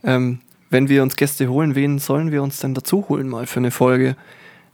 [0.05, 0.41] Ähm,
[0.71, 3.71] wenn wir uns Gäste holen, wen sollen wir uns denn dazu holen mal für eine
[3.71, 4.17] Folge?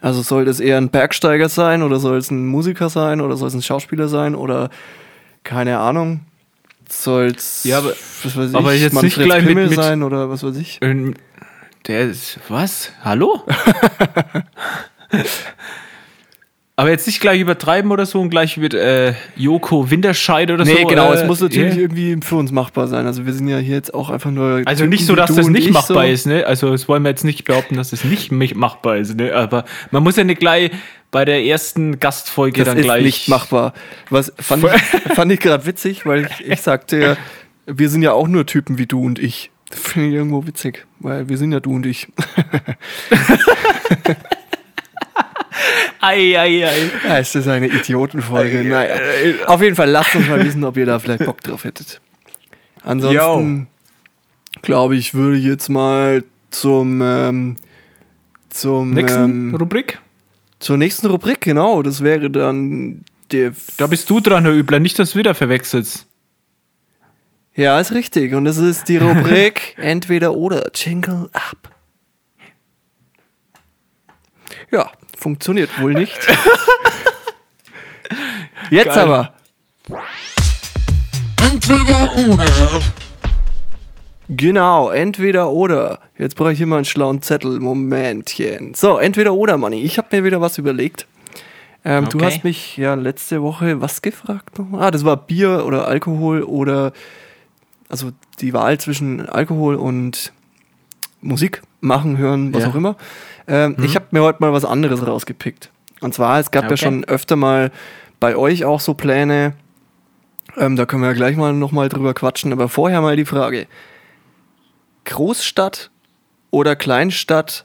[0.01, 3.49] Also soll das eher ein Bergsteiger sein oder soll es ein Musiker sein oder soll
[3.49, 4.71] es ein Schauspieler sein oder
[5.45, 6.21] keine Ahnung?
[6.89, 9.77] Soll es Ja, aber- was weiß ich, aber jetzt nicht Manfred gleich mit- Pimmel mit-
[9.77, 10.79] sein oder was weiß ich?
[10.83, 11.15] Ähm,
[11.87, 12.39] Der ist.
[12.49, 12.93] Was?
[13.03, 13.45] Hallo?
[16.75, 20.73] Aber jetzt nicht gleich übertreiben oder so und gleich wird äh, Joko Winterscheid oder so.
[20.73, 21.81] Nee, genau, äh, es muss natürlich ja.
[21.83, 23.07] irgendwie für uns machbar sein.
[23.07, 24.63] Also wir sind ja hier jetzt auch einfach nur.
[24.65, 26.13] Also Typen nicht so, dass das nicht ich machbar so.
[26.13, 26.47] ist, ne?
[26.47, 29.35] Also das wollen wir jetzt nicht behaupten, dass das nicht machbar ist, ne?
[29.35, 30.71] Aber man muss ja nicht gleich
[31.11, 33.05] bei der ersten Gastfolge Das dann ist gleich.
[33.05, 33.75] nicht machbar.
[34.09, 34.71] Was fand ich,
[35.15, 37.17] fand ich gerade witzig, weil ich, ich sagte ja,
[37.67, 39.51] wir sind ja auch nur Typen wie du und ich.
[39.69, 42.09] Das finde ich irgendwo witzig, weil wir sind ja du und ich.
[46.01, 46.91] Ei, ei, ei.
[47.07, 48.65] Ja, ist das eine Idiotenfolge?
[48.65, 48.97] Naja.
[49.47, 52.01] Auf jeden Fall lasst uns mal wissen, ob ihr da vielleicht Bock drauf hättet.
[52.83, 53.69] Ansonsten
[54.63, 57.57] glaube ich, würde ich jetzt mal zum ähm,
[58.51, 59.99] zum Nächsten ähm, Rubrik.
[60.59, 61.83] zur nächsten Rubrik, genau.
[61.83, 66.07] Das wäre dann der Da bist du dran, Herr Übler, nicht, dass du wieder verwechselst.
[67.55, 68.35] Ja, ist richtig.
[68.35, 70.71] Und das ist die Rubrik Entweder oder.
[70.75, 71.71] Jingle up.
[74.71, 74.91] Ja,
[75.23, 76.19] funktioniert wohl nicht.
[78.71, 78.99] Jetzt Geil.
[78.99, 79.33] aber.
[81.43, 82.81] Entweder oder.
[84.29, 85.99] Genau, entweder oder.
[86.19, 87.61] Jetzt brauche ich hier mal einen schlauen Zettel.
[87.61, 88.75] Momentchen.
[88.75, 89.83] So, entweder oder, Manni.
[89.83, 91.07] Ich habe mir wieder was überlegt.
[91.85, 92.27] Ähm, Du Okay.
[92.27, 94.83] hast mich ja letzte Woche was gefragt nochmal?
[94.85, 96.93] Ah, das war Bier oder Alkohol oder
[97.89, 98.11] also
[98.41, 100.33] die Wahl zwischen Alkohol und
[101.21, 102.71] Musik machen, hören, was Ja.
[102.71, 102.97] auch immer.
[103.47, 105.71] Ähm, Ich habe mir heute mal was anderes rausgepickt.
[106.01, 106.77] Und zwar, es gab ja Okay.
[106.79, 107.71] schon öfter mal
[108.21, 109.55] bei euch auch so Pläne.
[110.57, 112.53] Ähm, da können wir ja gleich mal nochmal drüber quatschen.
[112.53, 113.67] Aber vorher mal die Frage.
[115.05, 115.91] Großstadt
[116.51, 117.65] oder Kleinstadt,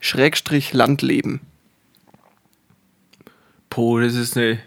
[0.00, 1.40] Schrägstrich Landleben?
[3.70, 4.58] Boah, das ist eine,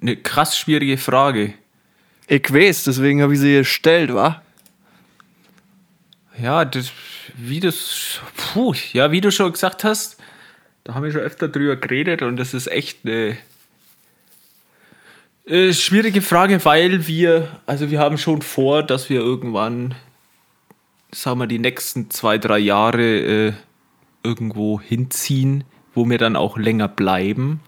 [0.00, 1.54] eine krass schwierige Frage.
[2.26, 4.42] Ich weiß, deswegen habe ich sie gestellt, wa?
[6.40, 6.92] Ja, das,
[7.36, 10.18] wie das, puh, ja, wie du schon gesagt hast,
[10.84, 13.36] da haben wir schon öfter drüber geredet und das ist echt eine
[15.46, 19.94] äh, schwierige Frage, weil wir, also wir haben schon vor, dass wir irgendwann,
[21.10, 23.52] sagen wir, die nächsten zwei, drei Jahre äh,
[24.22, 25.64] irgendwo hinziehen,
[25.94, 27.60] wo wir dann auch länger bleiben.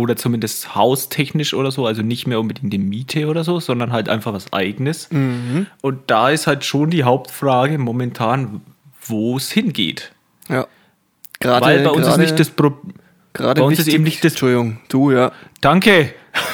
[0.00, 4.08] Oder zumindest haustechnisch oder so, also nicht mehr unbedingt die Miete oder so, sondern halt
[4.08, 5.08] einfach was eigenes.
[5.82, 8.62] Und da ist halt schon die Hauptfrage momentan,
[9.06, 10.12] wo es hingeht.
[10.48, 10.66] Ja.
[11.40, 12.94] Gerade, Weil bei uns ist gerade- nicht das Problem.
[13.32, 15.32] Gerade bei uns ist eben nicht das- Entschuldigung, du, ja.
[15.60, 16.12] Danke.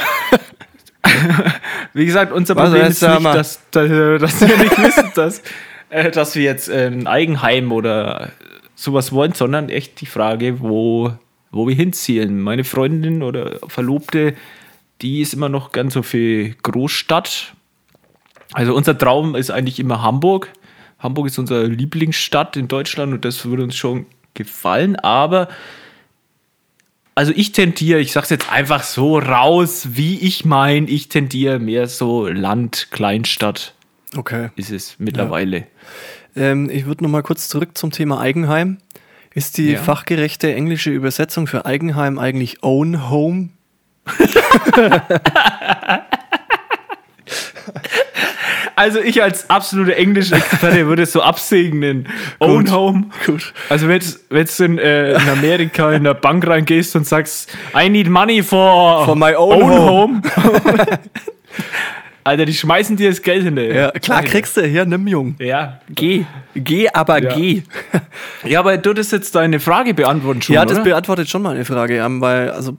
[1.94, 3.34] Wie gesagt, unser Was Problem ist da nicht, mal?
[3.34, 5.42] dass, dass, dass wir nicht wissen, dass,
[5.90, 8.30] äh, dass wir jetzt äh, ein Eigenheim oder
[8.74, 11.12] sowas wollen, sondern echt die Frage, wo,
[11.56, 12.40] wo wir hinziehen.
[12.40, 14.34] Meine Freundin oder Verlobte,
[15.02, 17.54] die ist immer noch ganz so für Großstadt.
[18.52, 20.52] Also unser Traum ist eigentlich immer Hamburg.
[20.98, 25.48] Hamburg ist unsere Lieblingsstadt in Deutschland und das würde uns schon gefallen, aber
[27.14, 31.88] also ich tendiere, ich sag's jetzt einfach so raus, wie ich mein, ich tendiere mehr
[31.88, 33.74] so Land, Kleinstadt
[34.14, 34.50] Okay.
[34.56, 35.66] ist es mittlerweile.
[36.36, 38.78] Ähm, ich würde noch mal kurz zurück zum Thema Eigenheim.
[39.36, 39.82] Ist die Ja.
[39.82, 43.50] fachgerechte englische Übersetzung für Eigenheim eigentlich Own Home?
[48.76, 52.08] Also ich als absolute Englisch-Experte würde es so absegnen.
[52.40, 52.72] Own Gut.
[52.74, 53.04] Home.
[53.24, 53.52] Gut.
[53.70, 58.08] Also wenn du in, äh, in Amerika in der Bank reingehst und sagst, I need
[58.08, 60.22] money for, For my own home.
[62.26, 63.74] Alter, die schmeißen dir das Geld hinterher.
[63.74, 64.62] Ja, klar kriegst du.
[64.66, 65.36] Hier, nimm, Jung.
[65.38, 65.80] Ja.
[65.88, 66.24] Geh.
[66.54, 67.34] Geh, aber Ja.
[67.34, 67.62] geh.
[68.44, 70.84] Ja, aber du das jetzt deine Frage beantworten schon, ja, das oder?
[70.84, 72.76] beantwortet schon mal eine Frage, ähm, weil, also,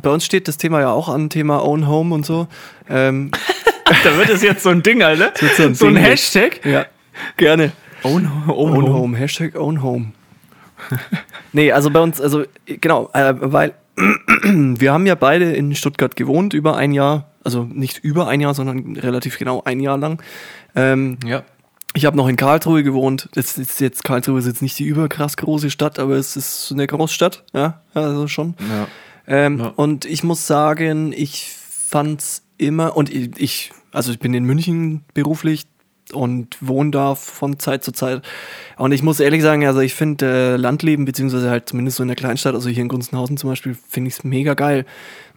[0.00, 2.46] bei uns steht das Thema ja auch an, Thema Own Home und so.
[2.88, 3.30] Ähm,
[4.04, 5.32] Da wird es jetzt so ein Ding, Alter.
[5.56, 6.02] so ein so ein Ding.
[6.04, 6.64] Hashtag.
[6.64, 6.86] ja,
[7.36, 7.72] gerne.
[8.04, 8.92] Own, own, Own home.
[8.94, 10.12] Home, Hashtag Own Home.
[11.52, 13.74] nee, also bei uns, also genau, äh, weil
[14.42, 18.54] wir haben ja beide in Stuttgart gewohnt über ein Jahr, also nicht über ein Jahr,
[18.54, 20.22] sondern relativ genau ein Jahr lang.
[20.74, 21.42] Ähm, Ja.
[21.94, 23.28] ich habe noch in Karlsruhe gewohnt.
[23.34, 26.86] Das ist jetzt Karlsruhe ist jetzt nicht die überkrass große Stadt, aber es ist eine
[26.86, 28.54] Großstadt, ja, also schon.
[28.60, 28.86] Ja.
[29.26, 29.66] Ähm, Ja.
[29.76, 31.52] Und ich muss sagen, ich
[31.88, 35.66] fand's immer, und ich, ich, also ich bin in München beruflich
[36.12, 38.22] und wohne da von Zeit zu Zeit.
[38.76, 42.08] Und ich muss ehrlich sagen, also ich finde äh, Landleben, beziehungsweise halt zumindest so in
[42.08, 44.84] der Kleinstadt, also hier in Gunzenhausen zum Beispiel, finde ich es mega geil.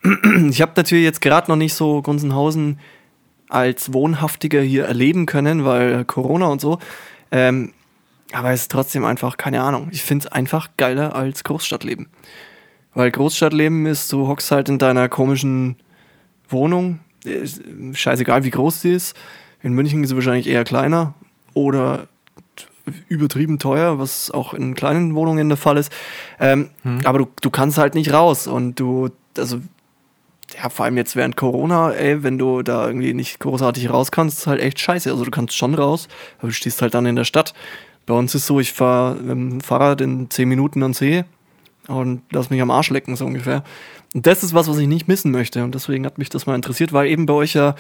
[0.50, 2.80] Ich habe natürlich jetzt gerade noch nicht so Gunzenhausen
[3.50, 6.80] als Wohnhaftiger hier erleben können, weil Corona und so.
[7.32, 7.74] Ähm,
[8.32, 9.90] aber es ist trotzdem einfach, keine Ahnung.
[9.92, 12.08] Ich finde es einfach geiler als Großstadtleben.
[12.94, 15.78] Weil Großstadtleben ist, du hockst halt in deiner komischen
[16.50, 17.00] Wohnung.
[17.24, 17.62] Ist
[17.94, 19.16] scheißegal, wie groß sie ist.
[19.66, 21.16] In München ist sie wahrscheinlich eher kleiner
[21.56, 22.08] oder
[23.08, 25.92] übertrieben teuer, was auch in kleinen Wohnungen der Fall ist.
[26.40, 26.70] Ähm,
[27.04, 29.60] Aber du, du kannst halt nicht raus und du, also
[30.56, 34.38] ja, vor allem jetzt während Corona, ey, wenn du da irgendwie nicht großartig raus kannst,
[34.38, 35.10] ist halt echt scheiße.
[35.10, 37.56] Also du kannst schon raus, aber du stehst halt dann in der Stadt.
[38.06, 41.26] Bei uns ist so, ich fahre mit dem Fahrrad in 10 Minuten ans See
[41.88, 43.64] und lass mich am Arsch lecken, so ungefähr.
[44.14, 45.64] Und das ist was, was ich nicht missen möchte.
[45.64, 47.74] Und deswegen hat mich das mal interessiert, weil eben bei euch ja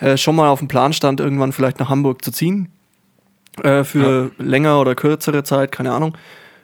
[0.00, 2.68] äh, schon mal auf dem Plan stand, irgendwann vielleicht nach Hamburg zu ziehen.
[3.62, 6.16] Äh, für länger oder kürzere Zeit, keine Ahnung.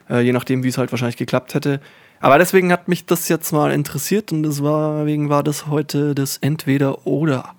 [0.09, 1.81] Äh, je nachdem, wie es halt wahrscheinlich geklappt hätte.
[2.19, 7.53] Aber deswegen hat mich das jetzt mal interessiert und deswegen war das heute das Entweder-Oder.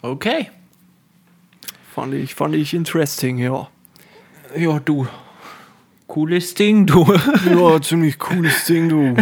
[0.00, 0.50] Okay.
[1.94, 3.68] Fand ich, fand ich interesting, ja.
[4.56, 5.06] Ja, du.
[6.06, 7.04] Cooles Ding, du.
[7.50, 9.14] Ja, ziemlich cooles Ding, du.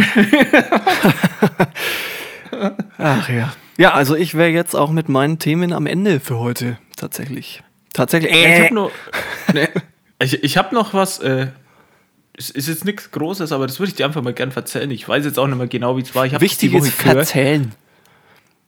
[2.97, 3.53] Ach ja.
[3.77, 6.77] Ja, also ich wäre jetzt auch mit meinen Themen am Ende für heute.
[6.95, 7.63] Tatsächlich.
[7.93, 8.31] Tatsächlich.
[8.31, 8.91] Ich Äh, habe noch,
[9.53, 9.67] nee,
[10.21, 11.19] ich, ich hab noch was.
[11.19, 11.47] Äh,
[12.35, 14.89] es ist jetzt nichts Großes, aber das würde ich dir einfach mal gern erzählen.
[14.89, 16.25] Ich weiß jetzt auch nicht mehr genau, wie es war.
[16.25, 17.17] Ich wichtig ist gehört.
[17.17, 17.71] verzählen.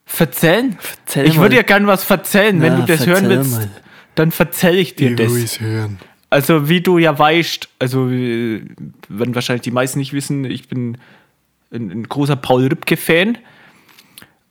[0.06, 0.78] Verzählen?
[0.80, 2.62] Verzähl ich würde dir gern was verzählen.
[2.62, 3.70] Wenn du das hören willst, mal.
[4.14, 5.60] dann verzähl ich dir das.
[5.60, 5.98] hören.
[6.30, 8.62] Also, wie du ja weißt, also, äh,
[9.10, 10.98] werden wahrscheinlich die meisten nicht wissen, ich bin
[11.72, 13.38] ein, ein großer Paul Ripke-Fan.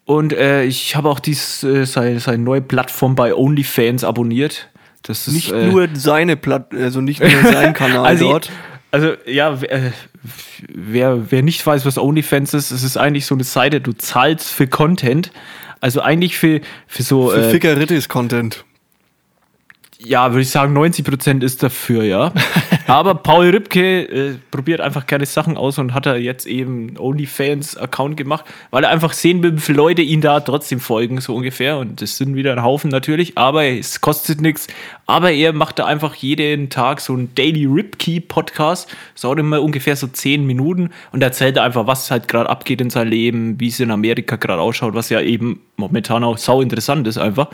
[0.04, 4.68] Und äh, ich habe auch dies, äh, seine, seine neue Plattform bei OnlyFans abonniert.
[5.02, 8.50] Das ist, Nicht äh, nur seine Platt, also nicht nur sein Kanal also, dort.
[8.90, 9.90] Also, ja, wer, äh,
[10.68, 14.50] wer, wer nicht weiß, was OnlyFans ist, es ist eigentlich so eine Seite, du zahlst
[14.50, 15.32] für Content.
[15.80, 18.64] Also eigentlich für, für so, Für äh, Fickeritis-Content.
[19.98, 22.32] Ja, würde ich sagen, 90% ist dafür, ja.
[22.86, 26.98] Aber Paul Ripke äh, probiert einfach gerne Sachen aus und hat er jetzt eben einen
[26.98, 31.34] OnlyFans-Account gemacht, weil er einfach sehen will, wie viele Leute ihn da trotzdem folgen, so
[31.34, 31.78] ungefähr.
[31.78, 34.66] Und das sind wieder ein Haufen natürlich, aber es kostet nichts.
[35.06, 38.88] Aber er macht da einfach jeden Tag so einen Daily Ripke-Podcast.
[39.14, 42.90] Das dauert immer ungefähr so 10 Minuten und erzählt einfach, was halt gerade abgeht in
[42.90, 47.06] seinem Leben, wie es in Amerika gerade ausschaut, was ja eben momentan auch sau interessant
[47.06, 47.48] ist einfach.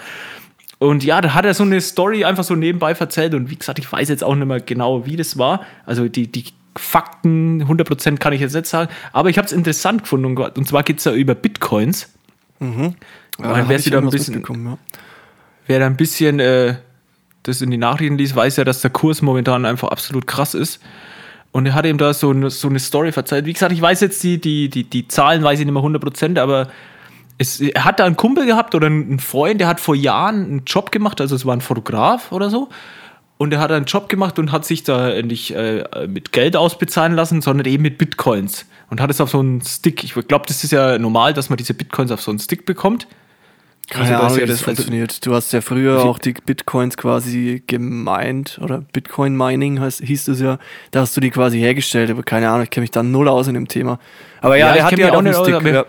[0.81, 3.35] Und ja, da hat er so eine Story einfach so nebenbei erzählt.
[3.35, 5.61] Und wie gesagt, ich weiß jetzt auch nicht mehr genau, wie das war.
[5.85, 8.91] Also die, die Fakten, 100% kann ich jetzt nicht sagen.
[9.12, 10.37] Aber ich habe es interessant gefunden.
[10.39, 12.09] Und zwar geht es da über Bitcoins.
[12.61, 12.66] Ja,
[13.39, 14.78] Weil hab wer sich da ein bisschen- ja.
[15.66, 16.76] Wer da ein bisschen äh,
[17.43, 20.81] das in die Nachrichten liest, weiß ja, dass der Kurs momentan einfach absolut krass ist.
[21.53, 23.45] Und er hat ihm da so eine, so eine Story verzeiht.
[23.45, 26.39] Wie gesagt, ich weiß jetzt die, die, die, die Zahlen, weiß ich nicht mehr 100%,
[26.41, 26.68] aber
[27.41, 30.62] es, er hat da einen Kumpel gehabt oder einen Freund, der hat vor Jahren einen
[30.66, 32.68] Job gemacht, also es war ein Fotograf oder so.
[33.38, 37.14] Und er hat einen Job gemacht und hat sich da nicht äh, mit Geld ausbezahlen
[37.14, 38.66] lassen, sondern eben mit Bitcoins.
[38.91, 40.05] Und hat es auf so einen Stick.
[40.05, 43.07] Ich glaube, das ist ja normal, dass man diese Bitcoins auf so einen Stick bekommt.
[43.88, 45.24] Keine Also, Ahnung, wie das das- also- funktioniert.
[45.26, 50.41] Du hast ja früher auch die Bitcoins quasi gemeint oder Bitcoin Mining heißt, hieß es
[50.41, 50.59] ja.
[50.91, 53.49] Da hast du die quasi hergestellt, aber keine Ahnung, ich kenne mich da null aus
[53.49, 53.99] in dem Thema.
[54.43, 55.62] Aber ja, Ja, der hat kenn ja auch einen aus, Stick.
[55.72, 55.84] ja.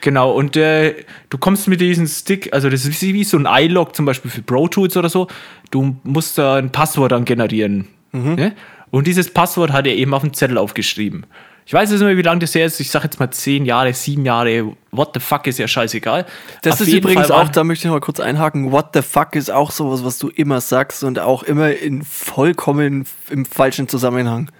[0.00, 0.94] Genau, und äh,
[1.28, 4.42] du kommst mit diesem Stick, also das ist wie so ein iLog zum Beispiel für
[4.42, 5.26] Pro Tools oder so.
[5.70, 7.88] Du musst da ein Passwort dann generieren.
[8.12, 8.54] Ne?
[8.90, 11.26] Und dieses Passwort hat er eben auf den Zettel aufgeschrieben.
[11.66, 12.80] Ich weiß jetzt nicht mehr, wie lange das her ist.
[12.80, 14.72] Ich sag jetzt mal zehn Jahre, sieben Jahre.
[14.90, 16.24] What the fuck ist ja scheißegal.
[16.62, 19.36] Das Auf ist übrigens Fall auch, da möchte ich mal kurz einhaken, what the fuck
[19.36, 24.50] ist auch sowas, was du immer sagst und auch immer in vollkommen im falschen Zusammenhang.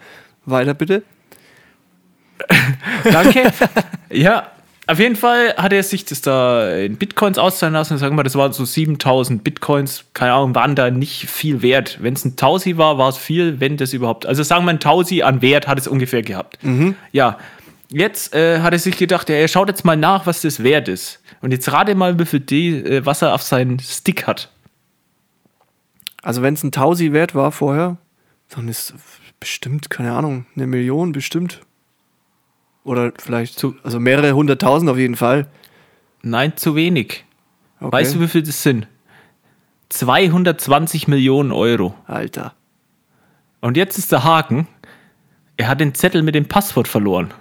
[0.44, 1.02] Weiter bitte.
[3.04, 3.52] Danke.
[4.10, 4.50] ja,
[4.88, 7.98] auf jeden Fall hat er sich das da in Bitcoins auszahlen lassen.
[7.98, 10.06] Sagen wir mal, das waren so 7000 Bitcoins.
[10.14, 11.98] Keine Ahnung, waren da nicht viel wert.
[12.00, 14.24] Wenn es ein Tausi war, war es viel, wenn das überhaupt.
[14.24, 16.58] Also sagen wir, ein Tausi an Wert hat es ungefähr gehabt.
[17.12, 17.38] Ja,
[17.90, 20.88] jetzt äh, hat er sich gedacht, ja, er schaut jetzt mal nach, was das wert
[20.88, 21.20] ist.
[21.42, 24.50] Und jetzt rate mal, wie viel D, äh, was er auf seinen Stick hat.
[26.22, 27.98] Also wenn es ein Tausi wert war vorher,
[28.48, 28.94] dann ist
[29.38, 31.60] bestimmt, keine Ahnung, eine Million bestimmt.
[32.84, 35.46] Oder vielleicht, Zu- also mehrere hunderttausend auf jeden Fall.
[36.22, 37.24] Nein, zu wenig.
[37.80, 37.92] Okay.
[37.92, 38.86] Weißt du, wie viel das sind?
[39.90, 41.94] 220 Millionen Euro.
[42.06, 42.54] Alter.
[43.60, 44.66] Und jetzt ist der Haken.
[45.56, 47.32] Er hat den Zettel mit dem Passwort verloren.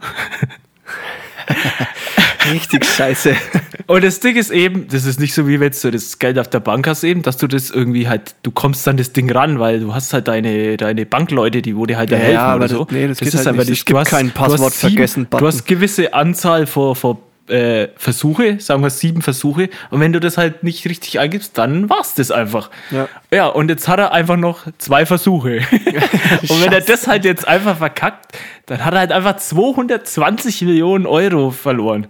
[2.52, 3.36] Richtig scheiße.
[3.88, 6.50] Und das Ding ist eben, das ist nicht so wie wenn du das Geld auf
[6.50, 9.60] der Bank hast eben, dass du das irgendwie halt, du kommst dann das Ding ran,
[9.60, 12.56] weil du hast halt deine, deine Bankleute, die wo dir halt da Ja, helfen aber
[12.58, 12.88] oder das- so.
[12.92, 13.80] nee, das geht halt einfach nicht.
[13.80, 15.40] Es gibt du hast- hast Passwort sieben- vergessen Button.
[15.40, 19.70] Du hast gewisse Anzahl vor, vor äh, Versuche, sagen wir sieben Versuche.
[19.90, 22.70] Und wenn du das halt nicht richtig eingibst, dann war's das einfach.
[22.92, 23.08] Ja.
[23.32, 25.60] ja, und jetzt hat er einfach noch zwei Versuche.
[26.42, 31.06] und wenn er das halt jetzt einfach verkackt, dann hat er halt einfach 220 Millionen
[31.06, 32.08] Euro verloren.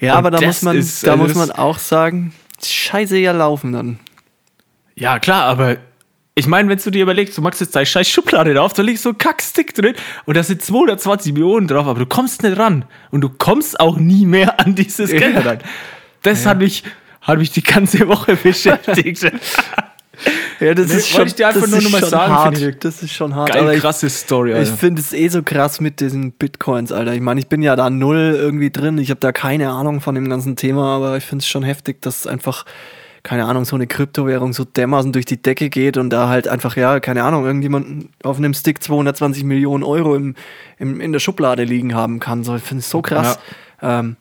[0.00, 2.34] Ja, Und aber da muss man, ist- da also muss man auch sagen,
[2.64, 3.98] scheiße ja laufen dann.
[4.96, 5.76] Ja, klar, aber
[6.36, 8.98] ich meine, wenn du dir überlegst, du machst jetzt deine scheiß Schublade drauf, da liegt
[9.00, 12.84] so ein Kackstick drin und da sind 220 Millionen drauf, aber du kommst nicht ran.
[13.10, 15.58] Und du kommst auch nie mehr an dieses Geld ran.
[16.22, 16.82] Das hat mich,
[17.20, 19.30] hat mich die ganze Woche beschäftigt.
[20.60, 22.58] Ja, das Nee, ist schon, ich dir einfach nur ist noch mal schon sagen, hart.
[22.60, 22.78] ich.
[22.78, 23.52] Das ist schon hart.
[23.52, 24.72] Geil, ich, krasse Story, ich Alter.
[24.76, 27.12] finde es eh so krass mit diesen Bitcoins, Alter.
[27.14, 28.98] Ich meine, ich bin ja da null irgendwie drin.
[28.98, 32.00] Ich habe da keine Ahnung von dem ganzen Thema, aber ich finde es schon heftig,
[32.02, 32.64] dass einfach,
[33.22, 36.76] keine Ahnung, so eine Kryptowährung so dermaßen durch die Decke geht und da halt einfach,
[36.76, 40.34] ja, keine Ahnung, irgendjemand auf einem Stick 220 Millionen Euro im,
[40.78, 42.44] im, in der Schublade liegen haben kann.
[42.44, 43.38] So, ich finde es so krass.
[43.82, 44.00] Ja.
[44.00, 44.16] Ähm,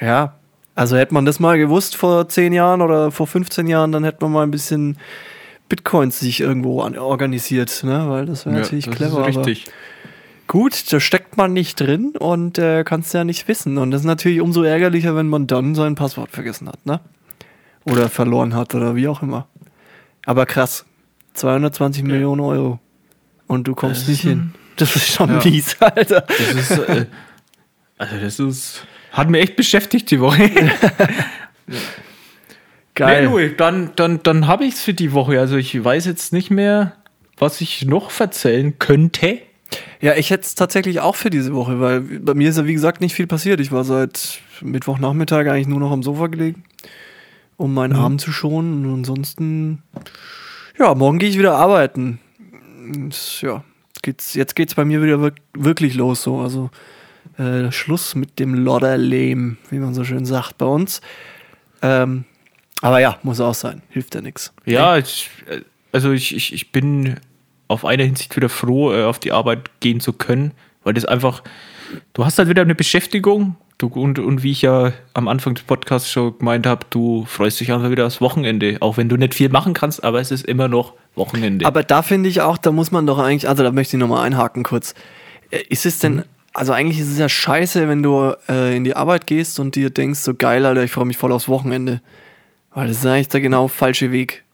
[0.00, 0.34] ja,
[0.74, 4.18] also hätte man das mal gewusst vor 10 Jahren oder vor 15 Jahren, dann hätte
[4.22, 4.96] man mal ein bisschen
[5.68, 8.06] Bitcoins sich irgendwo an, organisiert, ne?
[8.08, 9.20] weil das wäre Ja, natürlich das clever.
[9.28, 9.66] ist richtig.
[10.46, 13.76] Gut, da steckt man nicht drin und äh, kannst ja nicht wissen.
[13.76, 17.00] Und das ist natürlich umso ärgerlicher, wenn man dann sein Passwort vergessen hat, ne?
[17.84, 19.46] Oder verloren hat oder wie auch immer.
[20.24, 20.86] Aber krass,
[21.34, 22.78] 220 Millionen Euro
[23.46, 24.54] und du kommst Das nicht hin.
[24.76, 25.42] Das ist schon Ja.
[25.44, 26.22] mies, Alter.
[26.22, 27.06] Das ist, äh,
[27.98, 30.50] also das ist, hat mir echt beschäftigt die Woche.
[32.98, 33.28] Geil.
[33.28, 35.38] Nee, dann, dann, dann habe ich es für die Woche.
[35.38, 36.94] Also ich weiß jetzt nicht mehr,
[37.36, 39.38] was ich noch verzählen könnte.
[40.00, 42.72] Ja, ich hätte es tatsächlich auch für diese Woche, weil bei mir ist ja wie
[42.74, 43.60] gesagt nicht viel passiert.
[43.60, 46.64] Ich war seit Mittwochnachmittag eigentlich nur noch am Sofa gelegen,
[47.56, 48.84] um meinen Arm zu schonen.
[48.84, 49.84] Und ansonsten,
[50.76, 52.18] ja, morgen gehe ich wieder arbeiten.
[52.92, 56.22] Und, ja, jetzt geht's, jetzt geht's bei mir wieder wirk- wirklich los.
[56.22, 56.70] So, also
[57.36, 61.00] äh, Schluss mit dem Lodderlehm, wie man so schön sagt bei uns.
[61.80, 62.24] Ähm,
[62.82, 64.52] aber ja, muss auch sein, hilft ja nichts.
[64.64, 65.60] Ja, ich, äh,
[65.92, 67.16] also ich, ich, ich bin
[67.66, 70.52] auf einer Hinsicht wieder froh, äh, auf die Arbeit gehen zu können,
[70.84, 71.42] weil das einfach,
[72.14, 75.64] du hast halt wieder eine Beschäftigung du, und, und wie ich ja am Anfang des
[75.64, 79.34] Podcasts schon gemeint habe, du freust dich einfach wieder aufs Wochenende, auch wenn du nicht
[79.34, 81.64] viel machen kannst, aber es ist immer noch Wochenende.
[81.64, 84.26] Aber da finde ich auch, da muss man doch eigentlich, also da möchte ich nochmal
[84.26, 84.94] einhaken kurz.
[85.50, 88.96] Äh, Ist es denn, also eigentlich ist es ja scheiße, wenn du äh, in die
[88.96, 92.00] Arbeit gehst und dir denkst, so geil, Alter, ich freue mich voll aufs Wochenende.
[92.78, 94.44] Weil das ist eigentlich der genau falsche Weg.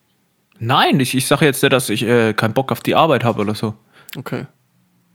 [0.58, 3.42] Nein, ich, ich sage jetzt nicht, dass ich äh, keinen Bock auf die Arbeit habe
[3.42, 3.74] oder so.
[4.16, 4.46] Okay.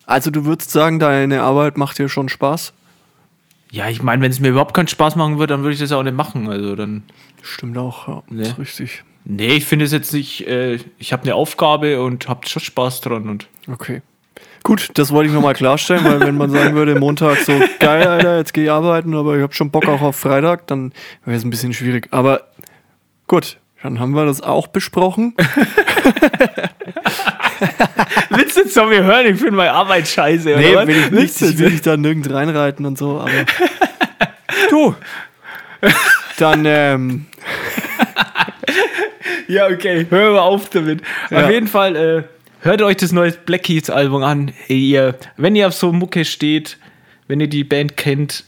[0.05, 2.72] Also du würdest sagen, deine Arbeit macht dir schon Spaß?
[3.72, 5.91] Ja, ich meine, wenn es mir überhaupt keinen Spaß machen würde, dann würde ich das
[5.91, 6.51] auch nicht machen.
[6.51, 7.01] Also dann.
[7.41, 8.22] Stimmt auch, ja.
[8.30, 8.43] Nee.
[8.43, 9.03] Ist richtig.
[9.26, 13.01] Nee, ich finde es jetzt nicht, äh, ich habe eine Aufgabe und habe schon Spaß
[13.01, 14.03] dran und Okay.
[14.64, 18.38] Gut, das wollte ich nochmal klarstellen, weil wenn man sagen würde, Montag so, geil, Alter,
[18.38, 20.91] jetzt gehe ich arbeiten, aber ich habe schon Bock auch auf Freitag, dann
[21.26, 22.10] wäre es ein bisschen schwierig.
[22.12, 22.43] Aber
[23.30, 25.34] gut, dann haben wir das auch besprochen.
[28.30, 29.25] Willst du jetzt von mir hören?
[29.27, 30.49] Ich finde meine Arbeit scheiße.
[30.49, 31.41] Nee, oder will ich nicht.
[31.41, 33.32] Ich will dich da nirgends reinreiten und so, aber.
[34.69, 34.95] du!
[36.38, 37.27] Dann, ähm,
[39.47, 41.01] Ja, okay, hör mal auf damit.
[41.32, 41.45] Ja.
[41.45, 42.23] Auf jeden Fall, äh,
[42.61, 44.51] hört euch das neue Black Keys Album an.
[44.67, 46.77] Ihr, wenn ihr auf so Mucke steht,
[47.27, 48.43] wenn ihr die Band kennt,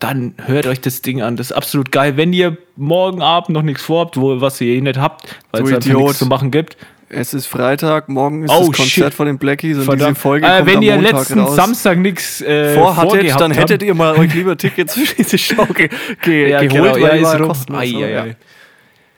[0.00, 1.36] dann hört euch das Ding an.
[1.36, 2.16] Das ist absolut geil.
[2.16, 5.86] Wenn ihr morgen Abend noch nichts vorhabt, wo, was ihr eh nicht habt, weil es
[5.86, 6.00] Idiot.
[6.02, 6.76] nichts zu machen gibt.
[7.10, 9.14] es ist Freitag, morgen ist Oh, das Konzert shit.
[9.14, 10.10] von den Blackies und Verdammt.
[10.16, 11.54] diese Folge äh, kommt wenn ihr Montag letzten raus.
[11.56, 15.66] Samstag nichts äh, vorhattet, dann hättet habt- ihr mal euch lieber Tickets für diese Show
[15.66, 15.88] ge
[16.22, 17.48] ge ja, geholt, genau, weil ja, ist rum.
[17.48, 17.82] kostenlos.
[17.82, 18.22] Ei, ei, ja.
[18.24, 18.36] ei.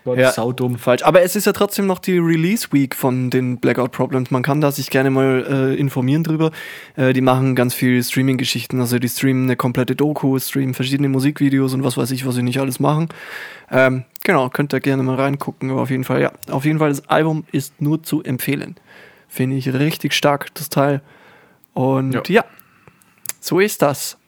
[0.05, 0.33] Gott, Ja.
[0.33, 0.79] saudumm.
[0.79, 1.03] Falsch.
[1.05, 4.31] Aber es ist ja trotzdem noch die Release Week von den Blackout Problems.
[4.33, 6.51] Man kann da sich gerne mal äh, informieren drüber.
[6.97, 8.81] Äh, die machen ganz viel Streaming-Geschichten.
[8.81, 12.43] Also die streamen eine komplette Doku, streamen verschiedene Musikvideos und was weiß ich, was sie
[12.43, 13.09] nicht alles machen.
[13.71, 15.71] Ähm, genau, könnt ihr gerne mal reingucken.
[15.71, 16.33] Aber auf jeden Fall, ja.
[16.51, 18.75] Auf jeden Fall, das Album ist nur zu empfehlen.
[19.29, 21.01] Finde ich richtig stark, das Teil.
[21.75, 22.45] Und ja, Ja.
[23.41, 24.19] so ist das.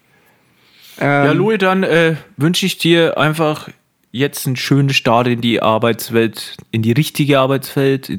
[1.01, 3.69] Ja, Ähm, Louis, dann äh, wünsche ich dir einfach
[4.15, 8.13] jetzt einen schönen Start in die Arbeitswelt, in die richtige Arbeitswelt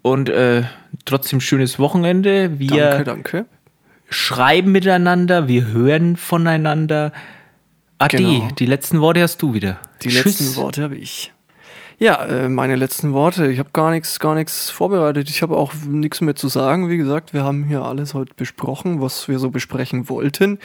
[0.00, 0.62] und äh,
[1.04, 2.58] trotzdem schönes Wochenende.
[2.58, 3.46] Wir Danke, danke.
[4.08, 7.12] schreiben miteinander, wir hören voneinander.
[7.98, 8.48] Ade, Genau.
[8.58, 9.78] die letzten Worte hast du wieder.
[10.02, 11.32] Die letzten Worte habe ich.
[11.98, 13.52] Ja, äh, meine letzten Worte.
[13.52, 15.28] Ich habe gar nichts, gar nichts vorbereitet.
[15.28, 16.88] Ich habe auch nichts mehr zu sagen.
[16.88, 20.58] Wie gesagt, wir haben hier alles heute besprochen, was wir so besprechen wollten.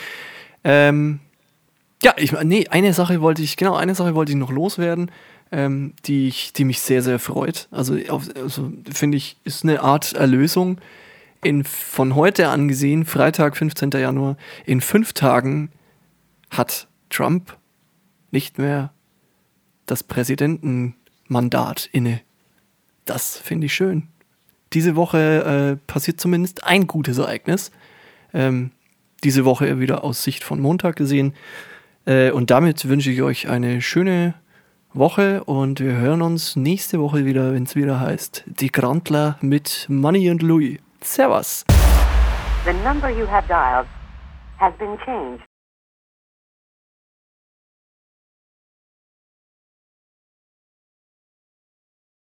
[0.64, 1.20] Ähm,
[2.03, 5.11] ja, ich nee, eine Sache wollte ich, genau, eine Sache wollte ich noch loswerden,
[5.51, 7.67] ähm, die, ich, die mich sehr, sehr freut.
[7.71, 7.95] Also,
[8.35, 10.79] also finde ich, ist eine Art Erlösung.
[11.43, 13.91] In, von heute an gesehen, Freitag, 15.
[13.91, 14.35] Januar,
[14.65, 15.69] in fünf Tagen
[16.49, 17.55] hat Trump
[18.31, 18.91] nicht mehr
[19.85, 22.21] das Präsidentenmandat inne.
[23.05, 24.07] Das finde ich schön.
[24.73, 27.71] Diese Woche äh, passiert zumindest ein gutes Ereignis.
[28.33, 28.71] Ähm,
[29.23, 31.33] diese Woche wieder aus Sicht von Montag gesehen.
[32.06, 34.36] Äh, und damit wünsche ich euch eine schöne
[34.93, 39.88] Woche und wir hören uns nächste Woche wieder, wenn es wieder heißt Die Grantler mit
[39.89, 40.80] Money und Louis.
[41.01, 41.66] Servus.
[42.66, 43.88] The number you have dialed
[44.60, 45.43] has been changed.